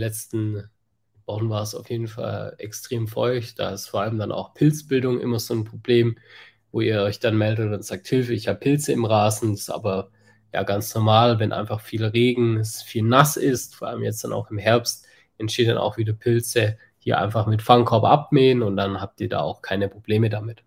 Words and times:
letzten 0.00 0.68
Wochen 1.26 1.48
war 1.50 1.62
es 1.62 1.74
auf 1.74 1.88
jeden 1.90 2.08
Fall 2.08 2.54
extrem 2.58 3.06
feucht. 3.08 3.58
Da 3.58 3.70
ist 3.70 3.88
vor 3.88 4.02
allem 4.02 4.18
dann 4.18 4.32
auch 4.32 4.54
Pilzbildung 4.54 5.20
immer 5.20 5.38
so 5.38 5.54
ein 5.54 5.64
Problem, 5.64 6.18
wo 6.72 6.80
ihr 6.80 7.02
euch 7.02 7.20
dann 7.20 7.38
meldet 7.38 7.72
und 7.72 7.84
sagt, 7.84 8.08
Hilfe, 8.08 8.34
ich 8.34 8.48
habe 8.48 8.58
Pilze 8.58 8.92
im 8.92 9.04
Rasen. 9.04 9.52
Das 9.52 9.62
ist 9.62 9.70
aber 9.70 10.10
ja 10.52 10.62
ganz 10.64 10.94
normal, 10.94 11.38
wenn 11.38 11.52
einfach 11.52 11.80
viel 11.80 12.04
Regen, 12.04 12.58
es 12.58 12.82
viel 12.82 13.02
nass 13.02 13.36
ist, 13.36 13.74
vor 13.76 13.88
allem 13.88 14.02
jetzt 14.02 14.24
dann 14.24 14.32
auch 14.32 14.50
im 14.50 14.58
Herbst, 14.58 15.06
entstehen 15.38 15.68
dann 15.68 15.78
auch 15.78 15.96
wieder 15.96 16.12
Pilze. 16.12 16.78
Hier 16.98 17.18
einfach 17.18 17.46
mit 17.46 17.62
Fangkorb 17.62 18.04
abmähen 18.04 18.62
und 18.62 18.76
dann 18.76 19.00
habt 19.00 19.20
ihr 19.20 19.28
da 19.28 19.40
auch 19.40 19.62
keine 19.62 19.88
Probleme 19.88 20.28
damit. 20.28 20.64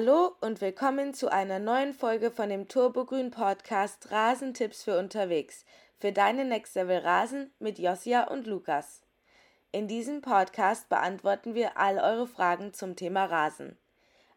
Hallo 0.00 0.36
und 0.40 0.60
willkommen 0.60 1.12
zu 1.12 1.28
einer 1.28 1.58
neuen 1.58 1.92
Folge 1.92 2.30
von 2.30 2.50
dem 2.50 2.68
Turbogrün 2.68 3.32
Podcast 3.32 4.12
Rasentipps 4.12 4.84
für 4.84 4.96
unterwegs 4.96 5.64
für 5.98 6.12
deine 6.12 6.44
Next 6.44 6.76
Level 6.76 6.98
Rasen 6.98 7.50
mit 7.58 7.80
Josia 7.80 8.28
und 8.28 8.46
Lukas. 8.46 9.02
In 9.72 9.88
diesem 9.88 10.20
Podcast 10.20 10.88
beantworten 10.88 11.56
wir 11.56 11.78
all 11.78 11.98
eure 11.98 12.28
Fragen 12.28 12.72
zum 12.72 12.94
Thema 12.94 13.24
Rasen. 13.24 13.76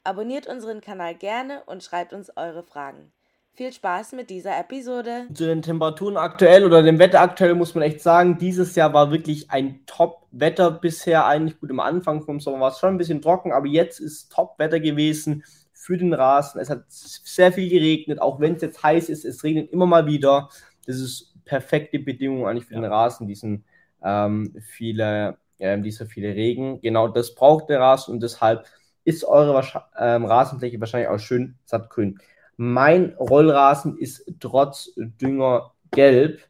Abonniert 0.04 0.48
unseren 0.48 0.82
Kanal 0.82 1.14
gerne 1.14 1.62
und 1.68 1.84
schreibt 1.84 2.12
uns 2.12 2.36
eure 2.36 2.64
Fragen. 2.64 3.14
Viel 3.54 3.74
Spaß 3.74 4.14
mit 4.14 4.30
dieser 4.30 4.58
Episode. 4.58 5.26
Zu 5.34 5.46
den 5.46 5.62
Temperaturen 5.62 6.16
aktuell 6.16 6.64
oder 6.64 6.82
dem 6.84 7.00
Wetter 7.00 7.20
aktuell 7.20 7.54
muss 7.54 7.76
man 7.76 7.84
echt 7.84 8.00
sagen, 8.00 8.38
dieses 8.38 8.76
Jahr 8.76 8.94
war 8.94 9.12
wirklich 9.12 9.52
ein 9.52 9.86
Top-Wetter 9.86 10.72
bisher. 10.72 11.26
Eigentlich 11.26 11.60
gut 11.60 11.70
am 11.70 11.82
Anfang 11.82 12.22
vom 12.22 12.40
Sommer 12.40 12.62
war 12.62 12.72
es 12.72 12.80
schon 12.80 12.96
ein 12.96 12.98
bisschen 12.98 13.22
trocken, 13.22 13.52
aber 13.52 13.68
jetzt 13.68 14.00
ist 14.00 14.32
Top-Wetter 14.32 14.80
gewesen 14.80 15.44
für 15.74 15.98
den 15.98 16.14
Rasen. 16.14 16.62
Es 16.62 16.70
hat 16.70 16.86
sehr 16.88 17.52
viel 17.52 17.70
geregnet, 17.70 18.22
auch 18.22 18.40
wenn 18.40 18.56
es 18.56 18.62
jetzt 18.62 18.84
heiß 18.84 19.10
ist, 19.10 19.26
es 19.26 19.44
regnet 19.44 19.70
immer 19.72 19.86
mal 19.86 20.06
wieder. 20.06 20.48
Das 20.86 20.96
ist 20.96 21.36
perfekte 21.44 22.00
Bedingung 22.00 22.48
eigentlich 22.48 22.68
für 22.68 22.76
ja. 22.76 22.80
den 22.80 22.92
Rasen, 22.92 23.28
diesen 23.28 23.66
ähm, 24.02 24.56
viele, 24.62 25.38
äh, 25.58 25.78
dieser 25.82 26.06
viele 26.06 26.36
Regen. 26.36 26.80
Genau 26.80 27.10
das 27.10 27.36
braucht 27.36 27.70
der 27.70 27.82
Rasen 27.82 28.14
und 28.14 28.24
deshalb 28.24 28.66
ist 29.04 29.26
eure 29.26 29.62
ähm, 30.00 30.24
Rasenfläche 30.26 30.80
wahrscheinlich 30.80 31.10
auch 31.10 31.20
schön 31.20 31.56
sattgrün. 31.66 32.20
Mein 32.64 33.16
Rollrasen 33.16 33.98
ist 33.98 34.24
trotz 34.40 34.92
Dünger 34.96 35.74
gelb. 35.90 36.42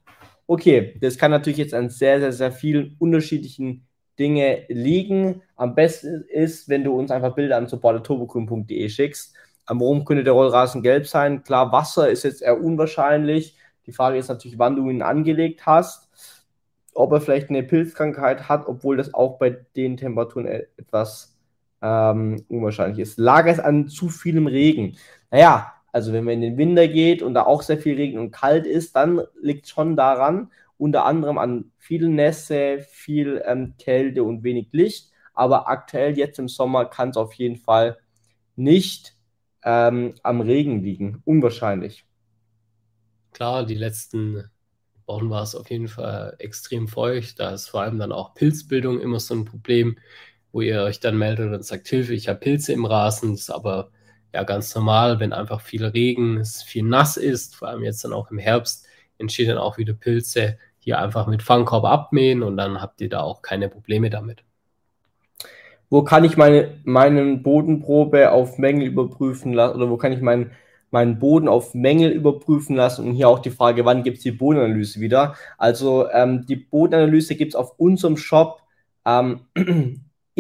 Okay, 0.45 0.98
das 1.00 1.18
kann 1.18 1.31
natürlich 1.31 1.59
jetzt 1.59 1.73
an 1.73 1.90
sehr, 1.90 2.20
sehr, 2.20 2.34
sehr 2.34 2.52
vielen 2.52 2.98
unterschiedlichen 3.00 3.88
Dinge 4.20 4.66
liegen. 4.68 5.42
Am 5.56 5.73
besten 5.73 6.26
ist, 6.28 6.68
wenn 6.68 6.84
du 6.84 6.92
uns 7.00 7.12
einfach 7.12 7.34
Bilder 7.34 7.56
an 7.56 7.70
supporterturbogrün.de 7.70 8.90
schickst. 8.90 9.34
Warum 9.66 10.03
könnte 10.03 10.26
der 10.26 10.34
Rollrasen 10.34 10.84
gelb 10.84 11.08
sein? 11.08 11.44
Klar, 11.44 11.72
Wasser 11.72 12.09
ist 12.09 12.23
jetzt 12.23 12.42
eher 12.42 12.62
unwahrscheinlich. 12.62 13.56
Die 13.86 13.94
Frage 13.94 14.18
ist 14.18 14.28
natürlich, 14.28 14.59
wann 14.59 14.75
du 14.75 14.90
ihn 14.90 15.03
angelegt 15.03 15.66
hast. 15.66 16.09
Ob 16.94 17.14
er 17.14 17.22
vielleicht 17.22 17.50
eine 17.50 17.64
Pilzkrankheit 17.64 18.50
hat, 18.50 18.68
obwohl 18.68 18.98
das 18.98 19.14
auch 19.14 19.40
bei 19.40 19.52
den 19.78 19.96
Temperaturen 19.96 20.46
etwas 20.46 21.38
ähm, 21.81 22.44
unwahrscheinlich 22.50 23.00
ist. 23.00 23.18
Lag 23.18 23.48
es 23.48 23.62
an 23.62 23.88
zu 23.88 24.09
vielem 24.09 24.48
Regen? 24.48 24.98
Naja, 25.31 25.72
also 25.92 26.14
wenn 26.14 26.23
man 26.23 26.36
in 26.36 26.42
den 26.42 26.58
Winter 26.58 26.88
geht 26.88 27.22
und 27.22 27.34
da 27.34 27.44
auch 27.44 27.61
sehr 27.61 27.78
viel 27.78 27.95
Regen 27.95 28.20
und 28.20 28.31
kalt 28.31 28.66
ist, 28.66 28.95
dann 28.95 29.22
liegt 29.42 29.67
schon 29.67 29.95
daran, 29.95 30.52
unter 30.78 31.06
anderem 31.06 31.38
an 31.38 31.72
viel 31.78 32.08
Nässe, 32.08 32.80
viel 32.80 33.42
ähm, 33.45 33.75
Kälte 33.78 34.23
und 34.23 34.44
wenig 34.44 34.69
Licht. 34.72 35.12
Aber 35.34 35.67
aktuell 35.67 36.17
jetzt 36.17 36.39
im 36.39 36.47
Sommer 36.47 36.86
kann 36.86 37.09
es 37.09 37.17
auf 37.17 37.34
jeden 37.34 37.58
Fall 37.58 37.97
nicht 38.56 39.16
ähm, 39.64 40.16
am 40.23 40.42
Regen 40.42 40.81
liegen. 40.81 41.22
Unwahrscheinlich. 41.25 42.06
Klar, 43.34 43.66
die 43.66 43.75
letzten 43.75 44.50
Wochen 45.06 45.29
war 45.29 45.44
es 45.44 45.56
auf 45.56 45.69
jeden 45.69 45.88
Fall 45.88 46.35
extrem 46.40 46.88
feucht. 46.88 47.40
Da 47.40 47.52
ist 47.52 47.69
vor 47.69 47.81
allem 47.81 48.00
dann 48.00 48.12
auch 48.12 48.34
Pilzbildung 48.34 49.00
immer 49.00 49.19
so 49.19 49.35
ein 49.35 49.46
Problem, 49.46 49.97
wo 50.52 50.62
ihr 50.62 50.84
euch 50.84 51.00
dann 51.00 51.18
meldet 51.18 51.53
und 51.53 51.66
sagt, 51.66 51.88
Hilfe, 51.88 52.13
ich 52.13 52.28
habe 52.28 52.40
Pilze 52.40 52.73
im 52.73 52.85
Rasen. 52.85 53.31
Das 53.31 53.41
ist 53.41 53.50
aber 53.52 53.91
ja 54.34 54.44
ganz 54.44 54.74
normal, 54.75 55.19
wenn 55.19 55.34
einfach 55.34 55.62
viel 55.62 55.86
Regen, 55.86 56.38
es 56.38 56.64
viel 56.64 56.84
nass 56.84 57.18
ist, 57.18 57.56
vor 57.56 57.68
allem 57.68 57.84
jetzt 57.84 58.03
dann 58.03 58.14
auch 58.14 58.31
im 58.31 58.38
Herbst, 58.38 58.86
entstehen 59.18 59.50
dann 59.50 59.58
auch 59.58 59.78
wieder 59.78 59.94
Pilze. 59.94 60.58
Hier 60.80 61.00
einfach 61.00 61.28
mit 61.28 61.44
Fangkorb 61.44 61.86
abmähen 61.86 62.41
und 62.41 62.58
dann 62.58 62.81
habt 62.81 63.02
ihr 63.02 63.09
da 63.09 63.22
auch 63.22 63.41
keine 63.44 63.70
Probleme 63.70 64.09
damit. 64.09 64.44
Wo 65.90 66.03
kann 66.03 66.24
ich 66.24 66.38
meine 66.38 66.80
meinen 66.86 67.44
Bodenprobe 67.44 68.31
auf 68.31 68.58
Mängel 68.58 68.88
überprüfen 68.88 69.53
lassen 69.53 69.75
oder 69.75 69.90
wo 69.90 69.97
kann 69.97 70.14
ich 70.14 70.22
meinen 70.22 70.52
meinen 70.91 71.20
Boden 71.20 71.47
auf 71.47 71.74
Mängel 71.74 72.12
überprüfen 72.12 72.75
lassen 72.75 73.08
und 73.08 73.14
hier 73.14 73.30
auch 73.30 73.40
die 73.40 73.50
Frage, 73.50 73.86
wann 73.86 74.03
gibt 74.03 74.18
es 74.18 74.24
die 74.24 74.31
Bodenanalyse 74.31 75.00
wieder? 75.00 75.36
Also 75.58 76.09
ähm, 76.12 76.46
die 76.46 76.58
Bodenanalyse 76.58 77.36
gibt 77.36 77.53
es 77.53 77.56
auf 77.56 77.80
unserem 77.80 78.18
Shop 78.18 78.62
ähm, 79.06 79.41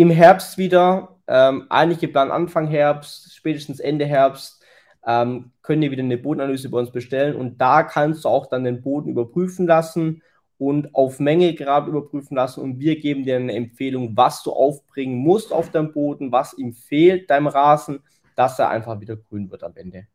im 0.01 0.09
Herbst 0.09 0.57
wieder, 0.57 1.19
ähm, 1.27 1.67
eigentlich 1.69 1.99
geplant 1.99 2.31
Anfang 2.31 2.67
Herbst, 2.67 3.35
spätestens 3.35 3.79
Ende 3.79 4.07
Herbst, 4.07 4.63
ähm, 5.05 5.51
können 5.61 5.83
ihr 5.83 5.91
wieder 5.91 6.01
eine 6.01 6.17
Bodenanalyse 6.17 6.69
bei 6.69 6.79
uns 6.79 6.91
bestellen 6.91 7.35
und 7.35 7.59
da 7.59 7.83
kannst 7.83 8.25
du 8.25 8.29
auch 8.29 8.47
dann 8.47 8.63
den 8.63 8.81
Boden 8.81 9.11
überprüfen 9.11 9.67
lassen 9.67 10.23
und 10.57 10.95
auf 10.95 11.19
Mängelgrad 11.19 11.87
überprüfen 11.87 12.35
lassen 12.35 12.61
und 12.61 12.79
wir 12.79 12.99
geben 12.99 13.25
dir 13.25 13.35
eine 13.35 13.53
Empfehlung, 13.53 14.17
was 14.17 14.41
du 14.41 14.51
aufbringen 14.51 15.17
musst 15.17 15.53
auf 15.53 15.69
deinem 15.69 15.93
Boden, 15.93 16.31
was 16.31 16.57
ihm 16.57 16.73
fehlt, 16.73 17.29
deinem 17.29 17.47
Rasen, 17.47 17.99
dass 18.35 18.57
er 18.57 18.69
einfach 18.69 18.99
wieder 19.01 19.17
grün 19.17 19.51
wird 19.51 19.63
am 19.63 19.75
Ende. 19.75 20.07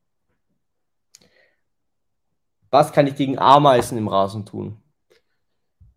Was 2.70 2.92
kann 2.92 3.06
ich 3.06 3.14
gegen 3.14 3.38
Ameisen 3.38 3.97
im 3.98 4.08
Rasen 4.08 4.44
tun? 4.44 4.82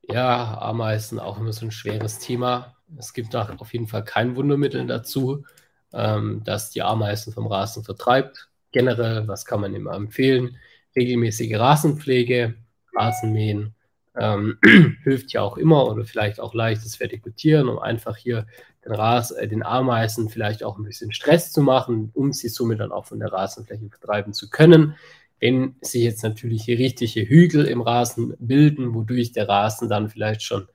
Ja, 0.04 0.60
Ameisen 0.62 1.20
auch 1.20 1.40
immer 1.40 1.54
so 1.54 1.66
ein 1.66 1.72
schweres 1.72 2.20
Thema. 2.20 2.76
Es 2.98 3.14
gibt 3.14 3.36
auch 3.36 3.50
auf 3.60 3.74
jeden 3.74 3.88
Fall 3.88 4.04
kein 4.04 4.36
Wundermittel 4.36 4.86
dazu, 4.88 5.46
ähm, 5.94 6.42
das 6.44 6.72
die 6.72 6.82
Ameisen 6.82 7.34
vom 7.34 7.48
Rasen 7.48 7.84
vertreibt. 7.84 8.50
Generell, 8.72 9.28
was 9.28 9.46
kann 9.46 9.62
man 9.62 9.76
immer 9.76 9.94
empfehlen? 9.94 10.58
Regelmäßige 10.96 11.56
Rasenpflege, 11.56 12.56
Rasenmähen, 12.96 13.76
ähm, 14.16 14.58
hilft 15.04 15.34
ja 15.34 15.42
auch 15.42 15.58
immer 15.58 15.88
oder 15.88 16.06
vielleicht 16.06 16.40
auch 16.40 16.54
leichtes 16.54 17.00
Vertikutieren, 17.00 17.68
um 17.68 17.80
einfach 17.80 18.18
hier 18.18 18.46
den, 18.86 18.94
Ras, 18.94 19.32
äh, 19.32 19.48
den 19.48 19.64
Ameisen 19.64 20.30
vielleicht 20.30 20.64
auch 20.64 20.78
ein 20.78 20.84
bisschen 20.84 21.12
Stress 21.12 21.52
zu 21.52 21.62
machen, 21.62 22.12
um 22.14 22.34
sie 22.34 22.50
somit 22.50 22.80
dann 22.80 22.92
auch 22.92 23.06
von 23.06 23.20
der 23.20 23.32
Rasenfläche 23.32 23.90
vertreiben 23.90 24.34
zu 24.34 24.50
können. 24.50 24.96
Wenn 25.40 25.76
sich 25.82 26.04
jetzt 26.04 26.24
natürlich 26.24 26.64
hier 26.64 26.78
richtige 26.78 27.22
Hügel 27.22 27.66
im 27.66 27.82
Rasen 27.82 28.36
bilden, 28.40 28.94
wodurch 28.94 29.32
der 29.32 29.48
Rasen 29.48 29.88
dann 29.88 30.10
vielleicht 30.10 30.44
schon 30.44 30.68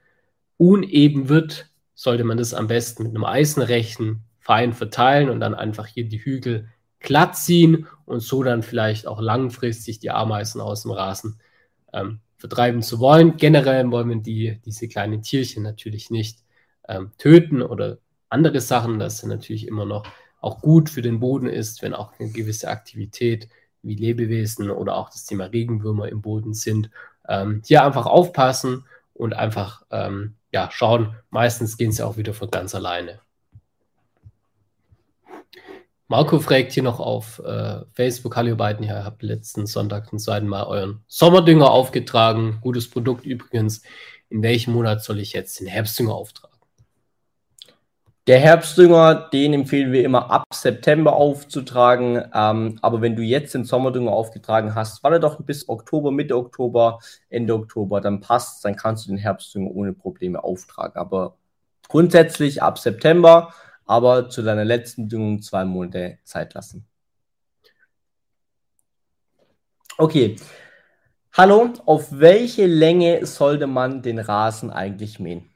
uneben 0.56 1.28
wird, 1.28 1.70
sollte 1.94 2.24
man 2.24 2.38
das 2.38 2.54
am 2.54 2.66
besten 2.66 3.04
mit 3.04 3.14
einem 3.14 3.24
Eisenrechen 3.24 4.24
fein 4.40 4.72
verteilen 4.72 5.30
und 5.30 5.40
dann 5.40 5.54
einfach 5.54 5.86
hier 5.86 6.06
die 6.06 6.22
Hügel 6.22 6.68
glatt 7.00 7.36
ziehen 7.36 7.86
und 8.04 8.20
so 8.20 8.42
dann 8.42 8.62
vielleicht 8.62 9.06
auch 9.06 9.20
langfristig 9.20 10.00
die 10.00 10.10
Ameisen 10.10 10.60
aus 10.60 10.82
dem 10.82 10.90
Rasen 10.90 11.38
ähm, 11.92 12.20
vertreiben 12.36 12.82
zu 12.82 12.98
wollen. 12.98 13.36
Generell 13.36 13.90
wollen 13.90 14.08
wir 14.08 14.16
die, 14.16 14.60
diese 14.64 14.88
kleinen 14.88 15.22
Tierchen 15.22 15.62
natürlich 15.62 16.10
nicht 16.10 16.40
ähm, 16.88 17.12
töten 17.18 17.62
oder 17.62 17.98
andere 18.28 18.60
Sachen, 18.60 18.98
dass 18.98 19.22
es 19.22 19.24
natürlich 19.24 19.66
immer 19.68 19.86
noch 19.86 20.06
auch 20.40 20.60
gut 20.60 20.90
für 20.90 21.02
den 21.02 21.20
Boden 21.20 21.48
ist, 21.48 21.80
wenn 21.82 21.94
auch 21.94 22.12
eine 22.18 22.30
gewisse 22.30 22.68
Aktivität 22.68 23.48
wie 23.82 23.94
Lebewesen 23.94 24.70
oder 24.70 24.96
auch 24.96 25.10
das 25.10 25.24
Thema 25.24 25.44
Regenwürmer 25.44 26.08
im 26.08 26.20
Boden 26.20 26.52
sind. 26.52 26.90
Ähm, 27.28 27.62
hier 27.64 27.84
einfach 27.84 28.06
aufpassen 28.06 28.84
und 29.14 29.34
einfach 29.34 29.84
ähm, 29.90 30.34
ja, 30.54 30.70
schauen. 30.70 31.16
Meistens 31.30 31.76
gehen 31.76 31.90
sie 31.90 32.06
auch 32.06 32.16
wieder 32.16 32.32
von 32.32 32.48
ganz 32.48 32.76
alleine. 32.76 33.18
Marco 36.06 36.38
fragt 36.38 36.70
hier 36.70 36.84
noch 36.84 37.00
auf 37.00 37.40
äh, 37.40 37.80
Facebook, 37.92 38.36
hallo 38.36 38.54
beiden, 38.54 38.86
ihr 38.86 39.04
habt 39.04 39.24
letzten 39.24 39.66
Sonntag 39.66 40.08
zum 40.08 40.20
zweiten 40.20 40.46
Mal 40.46 40.64
euren 40.64 41.02
Sommerdünger 41.08 41.72
aufgetragen. 41.72 42.58
Gutes 42.60 42.88
Produkt 42.88 43.26
übrigens. 43.26 43.82
In 44.28 44.42
welchem 44.42 44.74
Monat 44.74 45.02
soll 45.02 45.18
ich 45.18 45.32
jetzt 45.32 45.58
den 45.58 45.66
Herbstdünger 45.66 46.14
auftragen? 46.14 46.53
Der 48.26 48.38
Herbstdünger, 48.40 49.28
den 49.32 49.52
empfehlen 49.52 49.92
wir 49.92 50.02
immer 50.02 50.30
ab 50.30 50.44
September 50.52 51.12
aufzutragen. 51.14 52.24
Ähm, 52.32 52.78
aber 52.80 53.02
wenn 53.02 53.16
du 53.16 53.22
jetzt 53.22 53.52
den 53.54 53.64
Sommerdünger 53.64 54.12
aufgetragen 54.12 54.74
hast, 54.74 55.02
warte 55.04 55.20
doch 55.20 55.42
bis 55.42 55.68
Oktober, 55.68 56.10
Mitte 56.10 56.36
Oktober, 56.36 57.00
Ende 57.28 57.54
Oktober, 57.54 58.00
dann 58.00 58.20
passt, 58.20 58.64
dann 58.64 58.76
kannst 58.76 59.04
du 59.04 59.10
den 59.10 59.18
Herbstdünger 59.18 59.70
ohne 59.70 59.92
Probleme 59.92 60.42
auftragen. 60.42 60.96
Aber 60.96 61.36
grundsätzlich 61.88 62.62
ab 62.62 62.78
September 62.78 63.52
aber 63.86 64.30
zu 64.30 64.42
deiner 64.42 64.64
letzten 64.64 65.08
Düngung 65.08 65.42
zwei 65.42 65.64
Monate 65.66 66.18
Zeit 66.24 66.54
lassen. 66.54 66.86
Okay. 69.98 70.36
Hallo, 71.34 71.72
auf 71.84 72.08
welche 72.10 72.66
Länge 72.66 73.26
sollte 73.26 73.66
man 73.66 74.02
den 74.02 74.18
Rasen 74.18 74.70
eigentlich 74.70 75.18
mähen? 75.18 75.53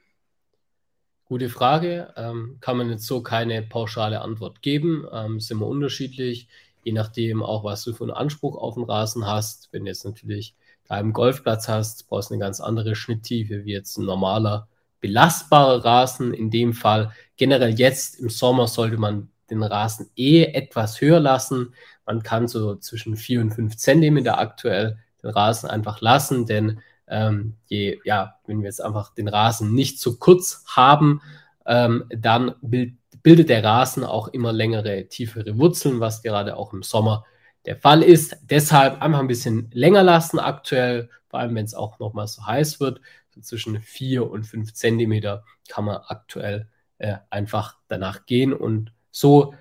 Gute 1.29 1.49
Frage. 1.49 2.11
Ähm, 2.17 2.57
kann 2.59 2.75
man 2.75 2.89
jetzt 2.89 3.05
so 3.05 3.21
keine 3.21 3.61
pauschale 3.61 4.21
Antwort 4.21 4.63
geben. 4.63 5.05
Ähm, 5.13 5.37
ist 5.37 5.51
immer 5.51 5.67
unterschiedlich, 5.67 6.47
je 6.83 6.91
nachdem 6.91 7.43
auch, 7.43 7.63
was 7.63 7.83
du 7.83 7.93
für 7.93 8.05
einen 8.05 8.13
Anspruch 8.13 8.57
auf 8.57 8.73
den 8.73 8.83
Rasen 8.83 9.27
hast. 9.27 9.69
Wenn 9.71 9.85
du 9.85 9.91
jetzt 9.91 10.05
natürlich 10.05 10.55
da 10.87 10.95
einen 10.95 11.13
Golfplatz 11.13 11.67
hast, 11.67 12.09
brauchst 12.09 12.31
du 12.31 12.33
eine 12.33 12.41
ganz 12.41 12.59
andere 12.59 12.95
Schnitttiefe 12.95 13.63
wie 13.63 13.73
jetzt 13.73 13.97
ein 13.97 14.05
normaler 14.05 14.67
belastbarer 15.01 15.85
Rasen. 15.85 16.33
In 16.33 16.49
dem 16.49 16.73
Fall 16.73 17.11
generell 17.37 17.77
jetzt 17.77 18.19
im 18.19 18.29
Sommer 18.31 18.67
sollte 18.67 18.97
man 18.97 19.29
den 19.51 19.61
Rasen 19.61 20.09
eh 20.15 20.45
etwas 20.45 20.99
höher 20.99 21.19
lassen. 21.19 21.75
Man 22.07 22.23
kann 22.23 22.47
so 22.47 22.75
zwischen 22.77 23.15
4 23.15 23.41
und 23.41 23.51
5 23.51 23.77
Zentimeter 23.77 24.39
aktuell 24.39 24.97
den 25.21 25.29
Rasen 25.29 25.69
einfach 25.69 26.01
lassen, 26.01 26.47
denn 26.47 26.79
ähm, 27.09 27.55
je, 27.67 27.99
ja, 28.03 28.35
wenn 28.45 28.59
wir 28.59 28.67
jetzt 28.67 28.81
einfach 28.81 29.13
den 29.13 29.27
Rasen 29.27 29.73
nicht 29.73 29.99
zu 29.99 30.17
kurz 30.19 30.63
haben, 30.67 31.21
ähm, 31.65 32.05
dann 32.09 32.55
bild, 32.61 32.93
bildet 33.23 33.49
der 33.49 33.63
Rasen 33.63 34.03
auch 34.03 34.29
immer 34.29 34.53
längere, 34.53 35.07
tiefere 35.07 35.57
Wurzeln, 35.57 35.99
was 35.99 36.21
gerade 36.21 36.55
auch 36.55 36.73
im 36.73 36.83
Sommer 36.83 37.25
der 37.65 37.75
Fall 37.75 38.01
ist. 38.01 38.37
Deshalb 38.43 39.01
einfach 39.01 39.19
ein 39.19 39.27
bisschen 39.27 39.69
länger 39.73 40.03
lassen 40.03 40.39
aktuell, 40.39 41.09
vor 41.27 41.39
allem 41.39 41.55
wenn 41.55 41.65
es 41.65 41.73
auch 41.73 41.99
nochmal 41.99 42.27
so 42.27 42.45
heiß 42.45 42.79
wird. 42.79 43.01
So 43.35 43.41
zwischen 43.41 43.81
4 43.81 44.29
und 44.29 44.45
5 44.45 44.73
Zentimeter 44.73 45.43
kann 45.67 45.85
man 45.85 45.97
aktuell 46.07 46.67
äh, 46.97 47.17
einfach 47.29 47.77
danach 47.87 48.25
gehen 48.25 48.53
und 48.53 48.93
so 49.11 49.53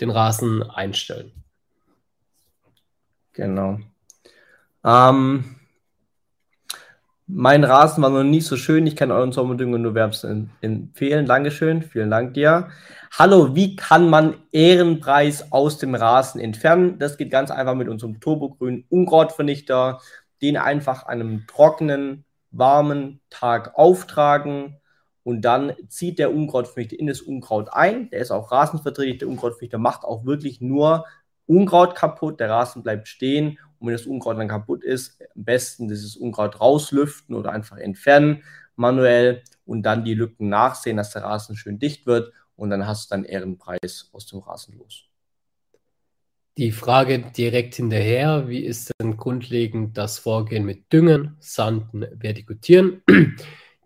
den 0.00 0.10
Rasen 0.10 0.62
einstellen. 0.62 1.32
Genau. 3.32 3.78
Ähm, 4.84 5.56
mein 7.26 7.64
Rasen 7.64 8.02
war 8.02 8.10
noch 8.10 8.22
nicht 8.22 8.46
so 8.46 8.56
schön. 8.56 8.86
Ich 8.86 8.96
kann 8.96 9.10
euren 9.10 9.32
Sommerdünger 9.32 9.78
nur 9.78 9.94
wärmstens 9.94 10.48
empfehlen. 10.60 11.26
Dankeschön. 11.26 11.82
Vielen 11.82 12.10
Dank 12.10 12.34
dir. 12.34 12.68
Hallo, 13.18 13.54
wie 13.54 13.76
kann 13.76 14.10
man 14.10 14.34
Ehrenpreis 14.52 15.50
aus 15.50 15.78
dem 15.78 15.94
Rasen 15.94 16.40
entfernen? 16.40 16.98
Das 16.98 17.16
geht 17.16 17.30
ganz 17.30 17.50
einfach 17.50 17.74
mit 17.74 17.88
unserem 17.88 18.20
Turbogrün 18.20 18.84
Unkrautvernichter. 18.90 20.00
Den 20.42 20.56
einfach 20.58 21.06
an 21.06 21.20
einem 21.20 21.46
trockenen, 21.46 22.24
warmen 22.50 23.20
Tag 23.30 23.76
auftragen 23.76 24.76
und 25.22 25.40
dann 25.42 25.72
zieht 25.88 26.18
der 26.18 26.34
Unkrautvernichter 26.34 26.98
in 26.98 27.06
das 27.06 27.22
Unkraut 27.22 27.72
ein. 27.72 28.10
Der 28.10 28.20
ist 28.20 28.30
auch 28.30 28.52
rasenverträglich. 28.52 29.18
Der 29.18 29.28
Unkrautvernichter 29.28 29.78
macht 29.78 30.04
auch 30.04 30.26
wirklich 30.26 30.60
nur 30.60 31.06
Unkraut 31.46 31.94
kaputt. 31.94 32.40
Der 32.40 32.50
Rasen 32.50 32.82
bleibt 32.82 33.08
stehen 33.08 33.58
und 33.78 33.88
wenn 33.88 33.94
das 33.94 34.06
Unkraut 34.06 34.38
dann 34.38 34.48
kaputt 34.48 34.82
ist, 34.82 35.20
am 35.34 35.44
besten 35.44 35.88
dieses 35.88 36.16
Unkraut 36.16 36.60
rauslüften 36.60 37.34
oder 37.34 37.52
einfach 37.52 37.76
entfernen 37.76 38.42
manuell 38.76 39.42
und 39.66 39.82
dann 39.82 40.04
die 40.04 40.14
Lücken 40.14 40.48
nachsehen, 40.48 40.96
dass 40.96 41.10
der 41.10 41.22
Rasen 41.22 41.56
schön 41.56 41.78
dicht 41.78 42.06
wird 42.06 42.32
und 42.56 42.70
dann 42.70 42.86
hast 42.86 43.10
du 43.10 43.14
dann 43.14 43.24
Ehrenpreis 43.24 44.10
aus 44.12 44.26
dem 44.26 44.40
Rasen 44.40 44.78
los. 44.78 45.04
Die 46.56 46.70
Frage 46.70 47.18
direkt 47.36 47.74
hinterher, 47.74 48.48
wie 48.48 48.60
ist 48.60 48.92
denn 49.00 49.16
grundlegend 49.16 49.98
das 49.98 50.20
Vorgehen 50.20 50.64
mit 50.64 50.92
Düngen, 50.92 51.36
Sanden, 51.40 52.06
Vertikutieren? 52.14 53.02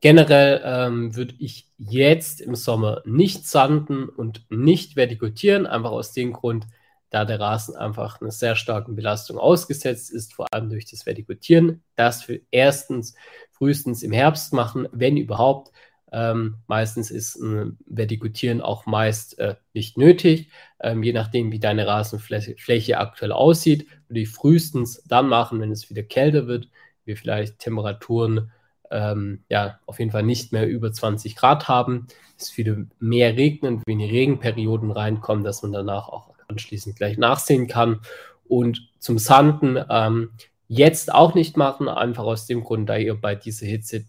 Generell 0.01 0.61
ähm, 0.65 1.17
würde 1.17 1.35
ich 1.39 1.73
jetzt 1.79 2.43
im 2.43 2.55
Sommer 2.55 3.03
nicht 3.07 3.49
sanden 3.49 4.09
und 4.09 4.45
nicht 4.51 4.97
vertikutieren, 4.97 5.67
einfach 5.67 5.91
aus 5.91 6.13
dem 6.13 6.35
Grund, 6.35 6.67
da 7.11 7.25
der 7.25 7.41
Rasen 7.41 7.77
einfach 7.77 8.21
einer 8.21 8.31
sehr 8.31 8.57
starken 8.57 8.95
Belastung 8.95 9.39
ausgesetzt 9.39 10.11
ist, 10.11 10.35
vor 10.35 10.47
allem 10.53 10.69
durch 10.69 10.87
das 10.87 11.07
Vertikutieren. 11.07 11.83
Das 11.95 12.29
wir 12.29 12.41
erstens 12.51 13.15
frühestens 13.53 14.03
im 14.03 14.13
Herbst 14.13 14.53
machen, 14.53 14.89
wenn 14.93 15.17
überhaupt. 15.17 15.73
Ähm, 16.11 16.57
meistens 16.67 17.11
ist 17.11 17.37
ein 17.37 17.79
Vertikutieren 17.87 18.63
auch 18.63 18.87
meist 18.87 19.39
äh, 19.39 19.57
nicht 19.75 19.99
nötig. 19.99 20.51
Ähm, 20.81 21.03
je 21.03 21.13
nachdem, 21.13 21.53
wie 21.53 21.59
deine 21.59 21.87
Rasenfläche 21.87 22.57
Fläche 22.57 22.99
aktuell 22.99 23.33
aussieht, 23.33 23.87
würde 24.09 24.21
ich 24.21 24.31
frühestens 24.31 25.03
dann 25.07 25.29
machen, 25.29 25.61
wenn 25.61 25.71
es 25.71 25.91
wieder 25.91 26.03
kälter 26.03 26.47
wird, 26.47 26.69
wir 27.05 27.17
vielleicht 27.17 27.59
Temperaturen 27.59 28.51
ähm, 28.91 29.45
ja 29.51 29.81
auf 29.87 29.99
jeden 29.99 30.11
Fall 30.11 30.23
nicht 30.23 30.53
mehr 30.53 30.67
über 30.67 30.93
20 30.93 31.37
Grad 31.37 31.69
haben, 31.69 32.07
es 32.39 32.57
wieder 32.57 32.77
mehr 33.01 33.37
regnet, 33.37 33.83
wenn 33.87 33.99
die 33.99 34.07
Regenperioden 34.07 34.91
reinkommen, 34.91 35.45
dass 35.45 35.63
man 35.63 35.73
danach 35.73 36.09
auch 36.09 36.38
anschließend 36.49 36.97
gleich 36.97 37.19
nachsehen 37.19 37.69
kann. 37.69 38.01
Und 38.47 38.91
zum 38.99 39.19
Sanden 39.19 39.79
ähm, 39.89 40.31
jetzt 40.67 41.13
auch 41.13 41.35
nicht 41.35 41.57
machen, 41.57 41.89
einfach 41.89 42.25
aus 42.25 42.47
dem 42.47 42.65
Grund, 42.65 42.89
da 42.89 42.97
ihr 42.97 43.15
bei 43.15 43.35
dieser 43.35 43.67
Hitze 43.67 44.05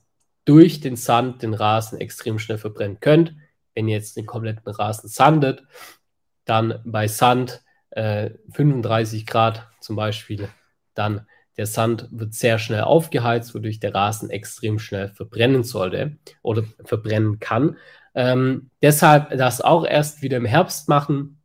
durch 0.46 0.80
den 0.80 0.96
Sand 0.96 1.44
den 1.44 1.54
Rasen 1.54 2.00
extrem 2.00 2.40
schnell 2.40 2.58
verbrennen 2.58 3.00
könnt. 3.00 3.36
Wenn 3.76 3.88
ihr 3.88 3.96
jetzt 3.96 4.18
den 4.18 4.26
kompletten 4.26 4.72
Rasen 4.72 5.10
sandet, 5.10 5.64
dann 6.46 6.82
bei 6.86 7.08
Sand 7.08 7.62
äh, 7.92 8.32
35 8.52 9.26
Grad 9.26 9.68
zum 9.80 9.96
Beispiel, 9.96 10.50
dann 10.96 11.28
der 11.58 11.66
Sand 11.66 12.08
wird 12.12 12.34
sehr 12.34 12.58
schnell 12.58 12.82
aufgeheizt, 12.82 13.54
wodurch 13.54 13.80
der 13.80 13.94
Rasen 13.94 14.30
extrem 14.30 14.80
schnell 14.80 15.10
verbrennen 15.10 15.64
sollte 15.64 16.18
oder 16.42 16.64
verbrennen 16.86 17.40
kann. 17.40 17.78
Ähm, 18.16 18.70
deshalb 18.82 19.38
das 19.38 19.62
auch 19.62 19.86
erst 19.86 20.22
wieder 20.22 20.38
im 20.38 20.46
Herbst 20.46 20.88
machen, 20.88 21.39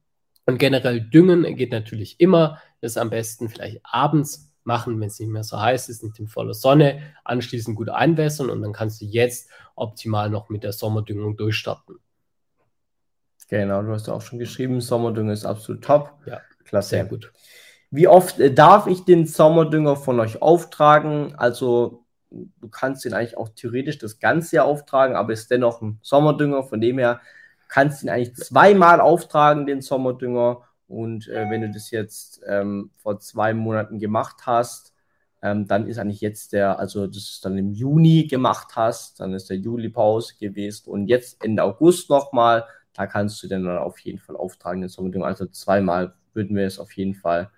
und 0.46 0.58
generell 0.58 1.00
düngen 1.00 1.42
geht 1.56 1.72
natürlich 1.72 2.20
immer. 2.20 2.60
Das 2.80 2.96
am 2.96 3.10
besten 3.10 3.48
vielleicht 3.48 3.80
abends 3.82 4.52
machen, 4.64 5.00
wenn 5.00 5.08
es 5.08 5.20
nicht 5.20 5.28
mehr 5.28 5.44
so 5.44 5.60
heiß 5.60 5.88
ist, 5.88 6.02
nicht 6.02 6.18
in 6.18 6.28
voller 6.28 6.54
Sonne. 6.54 7.00
Anschließend 7.24 7.76
gut 7.76 7.90
einwässern 7.90 8.50
und 8.50 8.62
dann 8.62 8.72
kannst 8.72 9.00
du 9.00 9.04
jetzt 9.04 9.48
optimal 9.74 10.30
noch 10.30 10.48
mit 10.48 10.64
der 10.64 10.72
Sommerdüngung 10.72 11.36
durchstarten. 11.36 11.96
Genau, 13.48 13.82
du 13.82 13.92
hast 13.92 14.06
ja 14.06 14.14
auch 14.14 14.22
schon 14.22 14.38
geschrieben, 14.38 14.80
Sommerdünger 14.80 15.32
ist 15.32 15.44
absolut 15.44 15.84
top. 15.84 16.12
Ja, 16.26 16.40
klasse. 16.64 16.90
Sehr 16.90 17.04
gut. 17.04 17.32
Wie 17.90 18.08
oft 18.08 18.40
äh, 18.40 18.52
darf 18.52 18.86
ich 18.86 19.04
den 19.04 19.26
Sommerdünger 19.26 19.96
von 19.96 20.18
euch 20.18 20.42
auftragen? 20.42 21.34
Also 21.36 22.04
du 22.30 22.68
kannst 22.68 23.04
ihn 23.04 23.12
eigentlich 23.12 23.36
auch 23.36 23.50
theoretisch 23.50 23.98
das 23.98 24.18
ganze 24.18 24.56
Jahr 24.56 24.64
auftragen, 24.64 25.14
aber 25.14 25.32
ist 25.32 25.50
dennoch 25.50 25.80
ein 25.82 26.00
Sommerdünger. 26.02 26.64
Von 26.64 26.80
dem 26.80 26.98
her 26.98 27.20
kannst 27.74 28.04
ihn 28.04 28.08
eigentlich 28.08 28.36
zweimal 28.36 29.00
auftragen, 29.00 29.66
den 29.66 29.80
Sommerdünger. 29.82 30.60
Und 30.86 31.26
äh, 31.26 31.50
wenn 31.50 31.62
du 31.62 31.70
das 31.70 31.90
jetzt 31.90 32.40
ähm, 32.46 32.92
vor 32.98 33.18
zwei 33.18 33.52
Monaten 33.52 33.98
gemacht 33.98 34.42
hast, 34.46 34.94
ähm, 35.42 35.66
dann 35.66 35.88
ist 35.88 35.98
eigentlich 35.98 36.20
jetzt 36.20 36.52
der, 36.52 36.78
also 36.78 37.08
das 37.08 37.16
ist 37.16 37.44
dann 37.44 37.58
im 37.58 37.72
Juni 37.72 38.28
gemacht 38.28 38.76
hast, 38.76 39.18
dann 39.18 39.34
ist 39.34 39.50
der 39.50 39.56
Juli-Pause 39.56 40.34
gewesen 40.38 40.88
und 40.88 41.08
jetzt 41.08 41.44
Ende 41.44 41.64
August 41.64 42.10
nochmal, 42.10 42.64
da 42.92 43.08
kannst 43.08 43.42
du 43.42 43.48
den 43.48 43.64
dann 43.64 43.78
auf 43.78 43.98
jeden 43.98 44.20
Fall 44.20 44.36
auftragen, 44.36 44.80
den 44.80 44.88
Sommerdünger. 44.88 45.26
Also 45.26 45.46
zweimal 45.46 46.14
würden 46.32 46.56
wir 46.56 46.66
es 46.66 46.78
auf 46.78 46.92
jeden 46.92 47.14
Fall 47.14 47.50